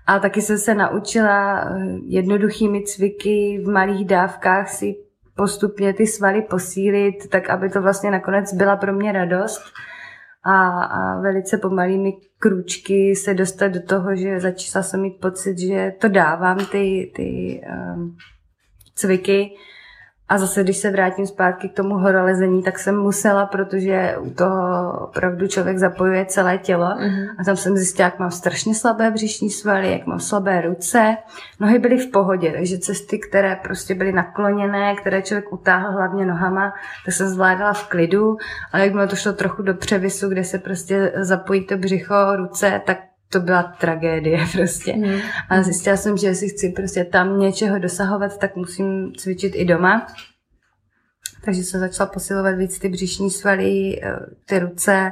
A 0.07 0.19
taky 0.19 0.41
jsem 0.41 0.57
se 0.57 0.75
naučila 0.75 1.61
eh, 1.61 1.79
jednoduchými 2.07 2.83
cviky 2.83 3.63
v 3.65 3.69
malých 3.69 4.07
dávkách 4.07 4.69
si 4.69 4.95
postupně 5.35 5.93
ty 5.93 6.07
svaly 6.07 6.41
posílit, 6.41 7.29
tak 7.29 7.49
aby 7.49 7.69
to 7.69 7.81
vlastně 7.81 8.11
nakonec 8.11 8.53
byla 8.53 8.75
pro 8.75 8.93
mě 8.93 9.11
radost 9.11 9.61
a, 10.43 10.83
a 10.83 11.19
velice 11.21 11.57
pomalými 11.57 12.13
krůčky 12.39 13.15
se 13.15 13.33
dostat 13.33 13.67
do 13.67 13.81
toho, 13.81 14.15
že 14.15 14.39
začala 14.39 14.83
jsem 14.83 15.01
mít 15.01 15.19
pocit, 15.21 15.59
že 15.59 15.93
to 16.01 16.09
dávám 16.09 16.65
ty, 16.65 17.11
ty 17.15 17.61
um, 17.95 18.17
cviky 18.95 19.55
a 20.31 20.37
zase, 20.37 20.63
když 20.63 20.77
se 20.77 20.91
vrátím 20.91 21.27
zpátky 21.27 21.69
k 21.69 21.73
tomu 21.73 21.97
horolezení, 21.97 22.63
tak 22.63 22.79
jsem 22.79 22.97
musela, 22.97 23.45
protože 23.45 24.15
u 24.19 24.29
toho 24.29 24.91
opravdu 25.01 25.47
člověk 25.47 25.77
zapojuje 25.77 26.25
celé 26.25 26.57
tělo. 26.57 26.85
Mm-hmm. 26.85 27.29
A 27.39 27.43
tam 27.43 27.55
jsem 27.55 27.77
zjistila, 27.77 28.05
jak 28.05 28.19
mám 28.19 28.31
strašně 28.31 28.75
slabé 28.75 29.11
břišní 29.11 29.49
svaly, 29.49 29.91
jak 29.91 30.05
mám 30.05 30.19
slabé 30.19 30.61
ruce. 30.61 31.17
Nohy 31.59 31.79
byly 31.79 31.97
v 31.97 32.11
pohodě, 32.11 32.51
takže 32.51 32.79
cesty, 32.79 33.19
které 33.19 33.55
prostě 33.55 33.95
byly 33.95 34.11
nakloněné, 34.11 34.95
které 34.95 35.21
člověk 35.21 35.53
utáhl 35.53 35.91
hlavně 35.91 36.25
nohama, 36.25 36.73
tak 37.05 37.13
jsem 37.13 37.27
zvládala 37.27 37.73
v 37.73 37.87
klidu. 37.87 38.37
Ale 38.73 38.87
jak 38.87 39.09
to 39.09 39.15
šlo 39.15 39.33
trochu 39.33 39.61
do 39.61 39.73
převisu, 39.73 40.29
kde 40.29 40.43
se 40.43 40.57
prostě 40.57 41.11
zapojí 41.15 41.65
to 41.65 41.77
břicho, 41.77 42.35
ruce, 42.35 42.81
tak 42.85 42.97
to 43.31 43.39
byla 43.39 43.63
tragédie 43.63 44.39
prostě. 44.51 44.93
Mm. 44.93 45.19
A 45.49 45.61
zjistila 45.61 45.97
jsem, 45.97 46.17
že 46.17 46.27
jestli 46.27 46.49
chci 46.49 46.69
prostě 46.69 47.05
tam 47.05 47.39
něčeho 47.39 47.79
dosahovat, 47.79 48.37
tak 48.37 48.55
musím 48.55 49.13
cvičit 49.17 49.55
i 49.55 49.65
doma. 49.65 50.07
Takže 51.45 51.63
jsem 51.63 51.79
začala 51.79 52.09
posilovat 52.09 52.55
víc 52.55 52.79
ty 52.79 52.89
břišní 52.89 53.31
svaly, 53.31 54.01
eh, 54.03 54.15
ty 54.45 54.59
ruce, 54.59 55.11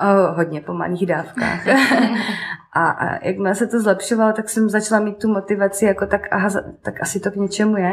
oh, 0.00 0.36
hodně 0.36 0.60
po 0.60 0.74
malých 0.74 1.06
dávkách. 1.06 1.68
a, 2.72 2.90
a 2.90 3.26
jakmile 3.26 3.54
se 3.54 3.66
to 3.66 3.80
zlepšovalo, 3.80 4.32
tak 4.32 4.48
jsem 4.48 4.68
začala 4.68 5.00
mít 5.00 5.18
tu 5.18 5.28
motivaci, 5.28 5.84
jako 5.84 6.06
tak, 6.06 6.28
aha, 6.30 6.50
tak 6.82 7.02
asi 7.02 7.20
to 7.20 7.30
k 7.30 7.36
něčemu 7.36 7.76
je. 7.76 7.92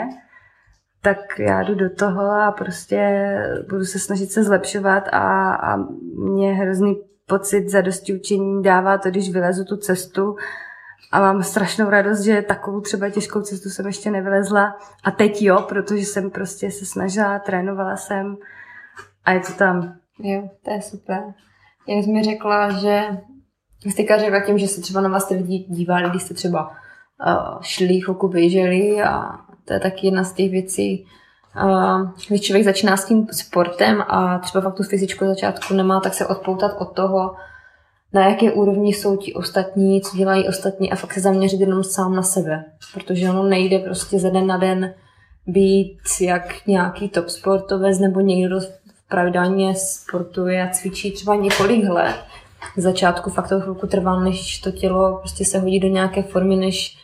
Tak 1.02 1.40
já 1.40 1.64
jdu 1.64 1.76
do 1.76 1.90
toho 1.90 2.32
a 2.32 2.52
prostě 2.52 3.34
budu 3.70 3.86
se 3.86 4.00
snažit 4.00 4.32
se 4.32 4.44
zlepšovat 4.44 5.08
a, 5.12 5.54
a 5.54 5.78
mě 6.16 6.54
hrozný 6.54 7.09
pocit 7.30 7.70
zadosti 7.70 8.14
učení 8.14 8.64
dává 8.64 8.98
to, 8.98 9.10
když 9.10 9.30
vylezu 9.30 9.66
tu 9.66 9.78
cestu 9.78 10.36
a 11.12 11.20
mám 11.20 11.44
strašnou 11.44 11.90
radost, 11.90 12.22
že 12.22 12.42
takovou 12.42 12.82
třeba 12.82 13.10
těžkou 13.10 13.42
cestu 13.42 13.70
jsem 13.70 13.88
ještě 13.88 14.12
nevylezla 14.12 14.78
a 15.04 15.12
teď 15.12 15.42
jo, 15.42 15.66
protože 15.70 16.06
jsem 16.06 16.30
prostě 16.30 16.72
se 16.72 16.86
snažila, 16.86 17.40
trénovala 17.40 17.96
jsem 17.96 18.38
a 19.26 19.32
je 19.32 19.40
to 19.40 19.54
tam. 19.54 19.96
Jo, 20.20 20.50
to 20.66 20.72
je 20.72 20.82
super. 20.82 21.24
Jak 21.88 22.04
jsi 22.04 22.12
mi 22.12 22.24
řekla, 22.24 22.72
že 22.72 23.04
jste 23.86 24.20
řekla 24.20 24.40
tím, 24.46 24.58
že 24.58 24.68
se 24.68 24.82
třeba 24.82 25.02
na 25.02 25.10
vás 25.10 25.28
ty 25.28 25.36
lidi 25.36 25.66
dívali, 25.70 26.10
když 26.10 26.24
jste 26.24 26.34
třeba 26.34 26.70
uh, 26.70 27.62
šli, 27.62 28.02
chvilku 28.02 28.28
běželi 28.28 29.02
a 29.02 29.30
to 29.66 29.74
je 29.74 29.80
taky 29.80 30.08
jedna 30.08 30.24
z 30.24 30.34
těch 30.34 30.52
věcí, 30.52 31.06
když 32.28 32.42
člověk 32.42 32.66
začíná 32.66 32.98
s 32.98 33.06
tím 33.06 33.28
sportem 33.32 34.04
a 34.08 34.40
třeba 34.40 34.62
fakt 34.62 34.76
tu 34.76 34.84
fyzičku 34.84 35.26
začátku 35.26 35.74
nemá, 35.74 36.00
tak 36.00 36.14
se 36.14 36.28
odpoutat 36.28 36.72
od 36.80 36.96
toho, 36.96 37.36
na 38.14 38.30
jaké 38.30 38.52
úrovni 38.52 38.94
jsou 38.94 39.18
ti 39.18 39.34
ostatní, 39.34 40.02
co 40.02 40.18
dělají 40.18 40.48
ostatní 40.48 40.92
a 40.92 40.96
fakt 40.96 41.14
se 41.14 41.20
zaměřit 41.20 41.60
jenom 41.60 41.84
sám 41.84 42.16
na 42.16 42.24
sebe. 42.24 42.66
Protože 42.94 43.30
ono 43.30 43.44
nejde 43.44 43.80
prostě 43.80 44.20
ze 44.20 44.32
den 44.32 44.48
na 44.48 44.58
den 44.58 44.94
být 45.48 46.00
jak 46.22 46.68
nějaký 46.68 47.10
top 47.10 47.30
sportovec 47.30 48.00
nebo 48.00 48.20
někdo 48.20 48.60
pravidelně 49.10 49.76
sportuje 49.76 50.64
a 50.64 50.70
cvičí 50.70 51.12
třeba 51.12 51.36
několik 51.36 51.90
let. 51.90 52.16
V 52.78 52.80
začátku 52.82 53.30
fakt 53.30 53.50
to 53.50 53.60
chvilku 53.60 53.88
trvá, 53.88 54.20
než 54.20 54.60
to 54.60 54.72
tělo 54.72 55.18
prostě 55.18 55.46
se 55.46 55.60
hodí 55.60 55.80
do 55.80 55.88
nějaké 55.88 56.24
formy, 56.24 56.56
než 56.56 56.98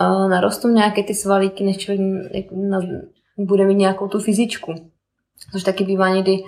uh, 0.00 0.30
narostou 0.30 0.68
nějaké 0.68 1.02
ty 1.02 1.14
svalíky, 1.14 1.64
než 1.64 1.76
člověk 1.76 2.46
na, 2.52 2.80
bude 3.38 3.64
mít 3.64 3.74
nějakou 3.74 4.08
tu 4.08 4.20
fyzičku. 4.20 4.74
Což 5.52 5.62
taky 5.62 5.84
bývá 5.84 6.08
někdy 6.08 6.38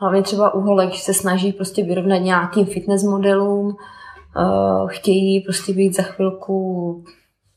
hlavně 0.00 0.22
třeba 0.22 0.54
u 0.54 0.60
holek 0.60 0.94
se 0.94 1.14
snaží 1.14 1.52
prostě 1.52 1.84
vyrovnat 1.84 2.18
nějakým 2.18 2.66
fitness 2.66 3.02
modelům, 3.02 3.66
uh, 3.66 4.88
chtějí 4.88 5.40
prostě 5.40 5.72
být 5.72 5.96
za 5.96 6.02
chvilku 6.02 7.04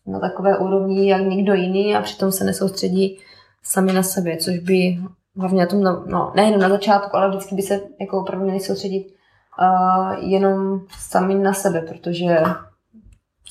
na 0.08 0.20
takové 0.20 0.58
úrovni 0.58 1.10
jak 1.10 1.22
někdo 1.22 1.54
jiný 1.54 1.96
a 1.96 2.02
přitom 2.02 2.32
se 2.32 2.44
nesoustředí 2.44 3.20
sami 3.64 3.94
na 3.94 4.04
sebe, 4.04 4.38
což 4.38 4.58
by 4.58 4.98
hlavně 5.38 5.60
na 5.60 5.66
tom, 5.66 5.84
no, 5.84 6.32
nejenom 6.36 6.62
na 6.62 6.70
začátku, 6.70 7.18
ale 7.18 7.30
vždycky 7.30 7.56
by 7.56 7.62
se 7.62 7.82
jako 8.00 8.22
opravdu 8.22 8.46
měli 8.46 8.60
soustředit 8.60 9.08
uh, 9.08 10.30
jenom 10.30 10.82
sami 11.00 11.36
na 11.36 11.54
sebe, 11.54 11.82
protože 11.82 12.38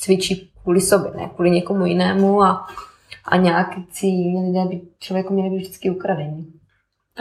cvičí 0.01 0.53
kvůli 0.63 0.81
sobě, 0.81 1.13
ne 1.17 1.31
kvůli 1.35 1.51
někomu 1.51 1.87
jinému 1.87 2.43
a, 2.43 2.67
a 3.25 3.37
nějaký 3.37 3.87
lidé 4.47 4.65
by 4.69 4.81
člověku 4.99 5.35
měli 5.35 5.51
být 5.51 5.57
vždycky 5.57 5.91
ukradení. 5.91 6.53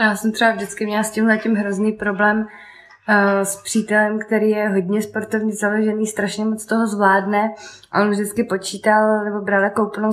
Já 0.00 0.16
jsem 0.16 0.32
třeba 0.32 0.52
vždycky 0.52 0.86
měla 0.86 1.02
s 1.02 1.10
tímhle 1.10 1.38
tím 1.38 1.54
hrozný 1.54 1.92
problém 1.92 2.38
uh, 2.38 3.40
s 3.42 3.62
přítelem, 3.62 4.18
který 4.18 4.50
je 4.50 4.68
hodně 4.68 5.02
sportovně 5.02 5.52
založený, 5.52 6.06
strašně 6.06 6.44
moc 6.44 6.66
toho 6.66 6.86
zvládne 6.86 7.54
a 7.92 8.02
on 8.02 8.10
vždycky 8.10 8.44
počítal 8.44 9.24
nebo 9.24 9.40
bral 9.40 9.62
jako 9.62 9.84
úplnou 9.84 10.12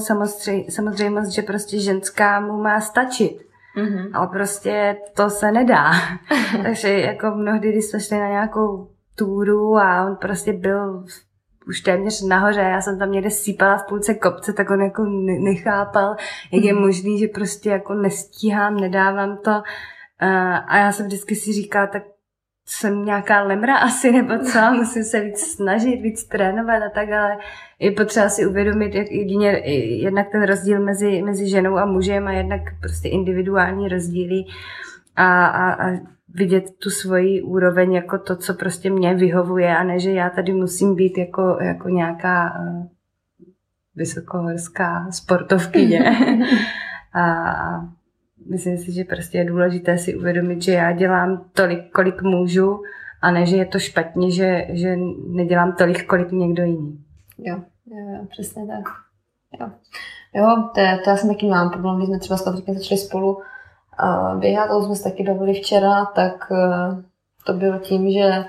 samozřejmost, 0.70 1.32
že 1.32 1.42
prostě 1.42 1.80
ženská 1.80 2.40
mu 2.40 2.58
má 2.58 2.82
stačit. 2.82 3.48
Mm-hmm. 3.78 4.10
Ale 4.14 4.28
prostě 4.28 4.98
to 5.16 5.30
se 5.30 5.52
nedá. 5.52 5.92
Takže 6.64 6.90
jako 7.00 7.32
mnohdy, 7.32 7.72
když 7.72 7.86
jsme 7.86 8.00
šli 8.00 8.20
na 8.20 8.28
nějakou 8.28 8.88
túru 9.16 9.78
a 9.78 10.06
on 10.06 10.16
prostě 10.16 10.54
byl 10.54 11.06
už 11.68 11.82
téměř 11.82 12.22
nahoře, 12.22 12.60
já 12.60 12.82
jsem 12.82 13.00
tam 13.00 13.12
někde 13.12 13.30
sípala 13.30 13.78
v 13.78 13.88
půlce 13.88 14.14
kopce, 14.14 14.54
tak 14.54 14.70
on 14.70 14.82
jako 14.82 15.06
nechápal, 15.40 16.16
jak 16.52 16.64
je 16.64 16.74
mhm. 16.74 16.82
možný, 16.82 17.20
že 17.20 17.28
prostě 17.28 17.70
jako 17.70 17.94
nestíhám, 17.94 18.78
nedávám 18.78 19.38
to. 19.38 19.62
A 20.68 20.78
já 20.78 20.92
jsem 20.92 21.06
vždycky 21.06 21.36
si 21.36 21.54
říkala, 21.54 21.88
tak 21.88 22.04
jsem 22.66 23.06
nějaká 23.06 23.44
lemra 23.44 23.78
asi, 23.78 24.12
nebo 24.12 24.38
co, 24.38 24.60
musím 24.74 25.04
se 25.04 25.22
víc 25.22 25.40
snažit, 25.40 26.02
víc 26.02 26.24
trénovat 26.24 26.84
a 26.84 26.90
tak, 26.90 27.10
ale 27.10 27.38
je 27.80 27.92
potřeba 27.92 28.30
si 28.30 28.46
uvědomit, 28.46 28.96
jak 28.96 29.12
jedině, 29.12 29.52
jednak 30.02 30.30
ten 30.32 30.44
rozdíl 30.44 30.80
mezi, 30.80 31.22
mezi 31.22 31.50
ženou 31.50 31.78
a 31.78 31.86
mužem 31.86 32.28
a 32.28 32.32
jednak 32.32 32.62
prostě 32.82 33.10
individuální 33.10 33.88
rozdíly 33.88 34.44
a, 35.18 35.46
a, 35.46 35.90
a 35.90 36.00
vidět 36.30 36.64
tu 36.84 36.90
svoji 36.90 37.42
úroveň 37.42 37.94
jako 37.94 38.18
to, 38.18 38.36
co 38.36 38.54
prostě 38.54 38.90
mě 38.90 39.16
vyhovuje 39.16 39.78
a 39.78 39.84
ne, 39.84 40.00
že 40.00 40.12
já 40.12 40.30
tady 40.30 40.54
musím 40.54 40.96
být 40.96 41.18
jako, 41.18 41.58
jako 41.62 41.90
nějaká 41.90 42.60
uh, 42.60 42.86
vysokohorská 43.96 45.12
sportovkyně. 45.12 46.00
a, 47.14 47.54
myslím 48.50 48.78
si, 48.78 48.92
že 48.92 49.04
prostě 49.04 49.38
je 49.38 49.46
důležité 49.46 49.98
si 49.98 50.16
uvědomit, 50.16 50.62
že 50.62 50.72
já 50.72 50.92
dělám 50.92 51.46
tolik, 51.54 51.92
kolik 51.92 52.22
můžu 52.22 52.82
a 53.22 53.32
ne, 53.32 53.46
že 53.46 53.58
je 53.58 53.66
to 53.66 53.80
špatně, 53.80 54.32
že, 54.32 54.68
že 54.70 54.98
nedělám 55.28 55.74
tolik, 55.74 56.06
kolik 56.06 56.32
někdo 56.32 56.64
jiný. 56.64 57.04
Jo, 57.38 57.56
jo, 57.86 58.16
jo 58.16 58.26
přesně 58.30 58.68
tak. 58.68 58.84
Jo, 59.60 59.72
jo 60.36 60.70
to, 60.76 60.82
to 61.04 61.10
já 61.10 61.18
jsem 61.18 61.30
taky 61.30 61.48
mám 61.48 61.70
problém, 61.70 61.98
když 61.98 62.08
jsme 62.08 62.20
třeba 62.20 62.38
s 62.38 62.44
Patrikem 62.44 62.76
začali 62.76 62.98
spolu 62.98 63.42
a 63.98 64.36
běhat, 64.36 64.70
jsme 64.84 64.96
se 64.96 65.04
taky 65.04 65.24
bavili 65.24 65.54
včera, 65.54 66.06
tak 66.06 66.52
eh, 66.52 67.04
to 67.46 67.54
bylo 67.54 67.80
tím, 67.80 68.12
že 68.12 68.46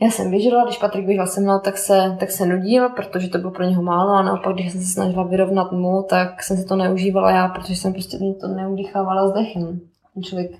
já 0.00 0.10
jsem 0.10 0.30
běžela, 0.30 0.64
když 0.64 0.78
Patrik 0.78 1.06
běžel 1.06 1.26
se 1.26 1.40
mnou, 1.40 1.58
tak 1.58 1.78
se, 1.78 2.16
tak 2.20 2.30
se 2.30 2.46
nudil, 2.46 2.88
protože 2.88 3.28
to 3.28 3.38
bylo 3.38 3.50
pro 3.50 3.64
něho 3.64 3.82
málo 3.82 4.10
a 4.10 4.22
naopak, 4.22 4.54
když 4.54 4.72
jsem 4.72 4.80
se 4.80 4.92
snažila 4.92 5.22
vyrovnat 5.22 5.72
mu, 5.72 6.02
tak 6.08 6.42
jsem 6.42 6.56
se 6.56 6.64
to 6.64 6.76
neužívala 6.76 7.30
já, 7.30 7.48
protože 7.48 7.76
jsem 7.76 7.92
prostě 7.92 8.18
to 8.40 8.48
neudýchávala 8.48 9.28
s 9.28 9.32
dechem. 9.32 9.80
Člověk 10.22 10.50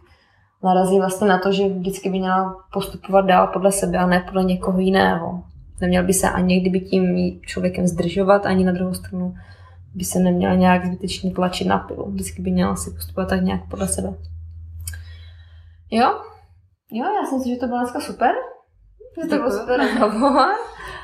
narazí 0.63 0.99
vlastně 0.99 1.29
na 1.29 1.39
to, 1.39 1.53
že 1.53 1.69
vždycky 1.69 2.11
by 2.11 2.19
měla 2.19 2.57
postupovat 2.73 3.27
dál 3.27 3.47
podle 3.47 3.73
sebe 3.73 3.99
a 3.99 4.07
ne 4.07 4.25
podle 4.27 4.45
někoho 4.45 4.79
jiného. 4.79 5.43
Neměl 5.81 6.05
by 6.05 6.13
se 6.13 6.31
ani 6.31 6.61
kdyby 6.61 6.81
tím 6.81 7.17
člověkem 7.41 7.87
zdržovat, 7.87 8.47
ani 8.47 8.65
na 8.65 8.73
druhou 8.73 8.95
stranu 8.95 9.35
by 9.97 10.05
se 10.05 10.19
neměla 10.19 10.55
nějak 10.55 10.87
zbytečně 10.87 11.31
tlačit 11.35 11.65
na 11.65 11.79
pilu. 11.79 12.11
Vždycky 12.11 12.43
by 12.43 12.51
měla 12.51 12.77
si 12.77 12.91
postupovat 12.91 13.29
tak 13.29 13.43
nějak 13.43 13.61
podle 13.71 13.89
sebe. 13.89 14.09
Jo? 15.91 16.21
Jo, 16.91 17.05
já 17.05 17.27
si 17.29 17.35
myslím, 17.35 17.55
že 17.55 17.61
to 17.61 17.67
bylo 17.67 17.79
dneska 17.79 18.01
super. 18.01 18.31
Že 19.23 19.29
to 19.29 19.37
bylo 19.37 19.51
super 19.51 19.81
rozhovor. 19.81 20.47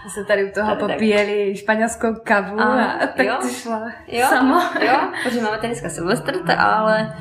My 0.05 0.11
jsme 0.11 0.25
tady 0.25 0.51
u 0.51 0.53
toho 0.55 0.77
popíjeli 0.77 1.47
tak. 1.49 1.57
španělskou 1.57 2.15
kavu 2.25 2.61
a, 2.61 2.85
a 2.85 3.07
tak 3.07 3.27
jo? 3.27 3.37
to 3.41 3.49
šlo 3.49 3.81
jo? 4.09 4.27
samo. 4.29 4.55
Jo, 4.87 4.99
protože 5.25 5.43
máme 5.43 5.57
tady 5.57 5.69
dneska 5.69 5.89
Silvestr, 5.89 6.51
ale 6.59 7.17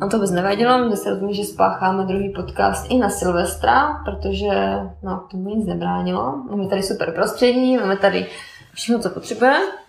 nám 0.00 0.10
to 0.10 0.16
vůbec 0.16 0.30
nevadilo, 0.30 0.88
my 0.88 0.96
se 0.96 1.10
rozumí, 1.10 1.34
že 1.34 1.44
spácháme 1.44 2.04
druhý 2.04 2.32
podcast 2.36 2.90
i 2.90 2.98
na 2.98 3.08
Silvestra, 3.08 4.02
protože 4.04 4.48
no, 5.02 5.26
tomu 5.30 5.56
nic 5.56 5.66
nebránilo. 5.66 6.36
Máme 6.50 6.68
tady 6.68 6.82
super 6.82 7.12
prostředí, 7.12 7.76
máme 7.76 7.96
tady 7.96 8.26
všechno, 8.74 8.98
co 9.02 9.10
potřebujeme 9.10 9.81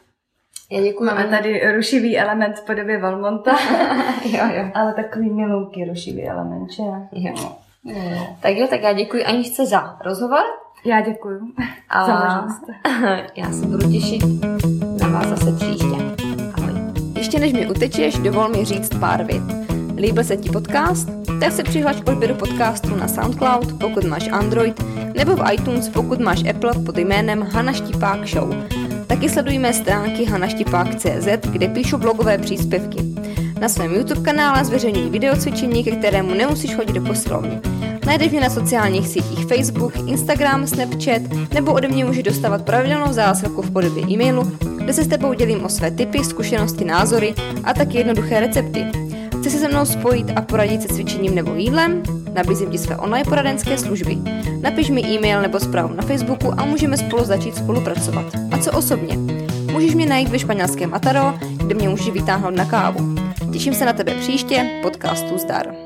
Já 0.73 0.81
děkuji. 0.81 1.03
Máme 1.03 1.23
tady 1.23 1.75
rušivý 1.75 2.17
element 2.17 2.59
v 2.59 2.65
podobě 2.65 3.01
Valmonta. 3.01 3.51
jo, 4.25 4.45
jo. 4.53 4.65
Ale 4.73 4.93
takový 4.93 5.29
milounký 5.29 5.86
rušivý 5.86 6.23
element, 6.23 6.71
že? 6.71 6.83
jo. 7.12 7.33
jo. 7.83 8.27
Tak 8.41 8.57
jo, 8.57 8.67
tak 8.69 8.81
já 8.81 8.93
děkuji 8.93 9.25
Aničce 9.25 9.65
za 9.65 9.97
rozhovor. 10.05 10.43
Já 10.86 11.01
děkuji 11.01 11.39
A 11.89 12.05
za 12.05 12.13
možnost. 12.13 12.62
já 13.36 13.51
se 13.51 13.65
budu 13.65 13.91
těšit 13.91 14.21
na 15.01 15.07
vás 15.07 15.27
zase 15.27 15.51
příště. 15.55 15.95
Ahoj. 16.53 16.73
Ještě 17.15 17.39
než 17.39 17.53
mi 17.53 17.69
utečeš, 17.69 18.17
dovol 18.17 18.49
mi 18.49 18.65
říct 18.65 18.99
pár 18.99 19.23
vět. 19.23 19.43
Líbil 19.95 20.23
se 20.23 20.38
ti 20.38 20.49
podcast? 20.49 21.09
Tak 21.39 21.51
se 21.51 21.63
přihlaš 21.63 22.01
k 22.01 22.09
odběru 22.09 22.36
podcastu 22.36 22.95
na 22.95 23.07
SoundCloud, 23.07 23.79
pokud 23.79 24.03
máš 24.03 24.29
Android, 24.31 24.83
nebo 25.17 25.36
v 25.36 25.53
iTunes, 25.53 25.89
pokud 25.89 26.19
máš 26.19 26.43
Apple 26.49 26.71
pod 26.86 26.97
jménem 26.97 27.41
Hana 27.41 27.73
Štipák 27.73 28.27
Show. 28.27 28.82
Taky 29.07 29.29
sleduj 29.29 29.57
mé 29.57 29.73
stránky 29.73 30.25
hanaštipák.cz, 30.25 31.27
kde 31.51 31.67
píšu 31.67 31.97
blogové 31.97 32.37
příspěvky. 32.37 32.97
Na 33.59 33.69
svém 33.69 33.93
YouTube 33.93 34.21
kanále 34.21 34.65
zveřejňuji 34.65 35.09
videocvičení, 35.09 35.83
ke 35.83 35.91
kterému 35.91 36.33
nemusíš 36.33 36.75
chodit 36.75 36.93
do 36.93 37.01
posilovny. 37.01 37.59
Najdeš 38.05 38.31
mě 38.31 38.41
na 38.41 38.49
sociálních 38.49 39.07
sítích 39.07 39.45
Facebook, 39.45 39.93
Instagram, 40.07 40.67
Snapchat 40.67 41.21
nebo 41.53 41.73
ode 41.73 41.87
mě 41.87 42.05
můžeš 42.05 42.23
dostávat 42.23 42.65
pravidelnou 42.65 43.13
zásilku 43.13 43.61
v 43.61 43.71
podobě 43.71 44.03
e-mailu, 44.09 44.51
kde 44.77 44.93
se 44.93 45.03
s 45.03 45.07
tebou 45.07 45.33
dělím 45.33 45.63
o 45.63 45.69
své 45.69 45.91
tipy, 45.91 46.23
zkušenosti, 46.23 46.85
názory 46.85 47.33
a 47.63 47.73
taky 47.73 47.97
jednoduché 47.97 48.39
recepty. 48.39 48.85
Chci 49.39 49.49
se 49.49 49.57
se 49.59 49.67
mnou 49.67 49.85
spojit 49.85 50.31
a 50.35 50.41
poradit 50.41 50.81
se 50.81 50.87
cvičením 50.87 51.35
nebo 51.35 51.55
jídlem? 51.55 52.22
Nabízím 52.33 52.71
ti 52.71 52.77
své 52.77 52.97
online 52.97 53.29
poradenské 53.29 53.77
služby. 53.77 54.17
Napiš 54.61 54.89
mi 54.89 55.01
e-mail 55.01 55.41
nebo 55.41 55.59
zprávu 55.59 55.93
na 55.93 56.03
Facebooku 56.03 56.53
a 56.57 56.65
můžeme 56.65 56.97
spolu 56.97 57.23
začít 57.23 57.55
spolupracovat. 57.55 58.25
A 58.51 58.57
co 58.57 58.71
osobně? 58.71 59.17
Můžeš 59.71 59.95
mě 59.95 60.05
najít 60.05 60.29
ve 60.29 60.39
španělském 60.39 60.93
Ataro, 60.93 61.33
kde 61.57 61.75
mě 61.75 61.89
můžeš 61.89 62.09
vytáhnout 62.09 62.55
na 62.55 62.65
kávu. 62.65 63.15
Těším 63.53 63.73
se 63.73 63.85
na 63.85 63.93
tebe 63.93 64.15
příště, 64.15 64.79
podcastu 64.81 65.37
Zdar. 65.37 65.82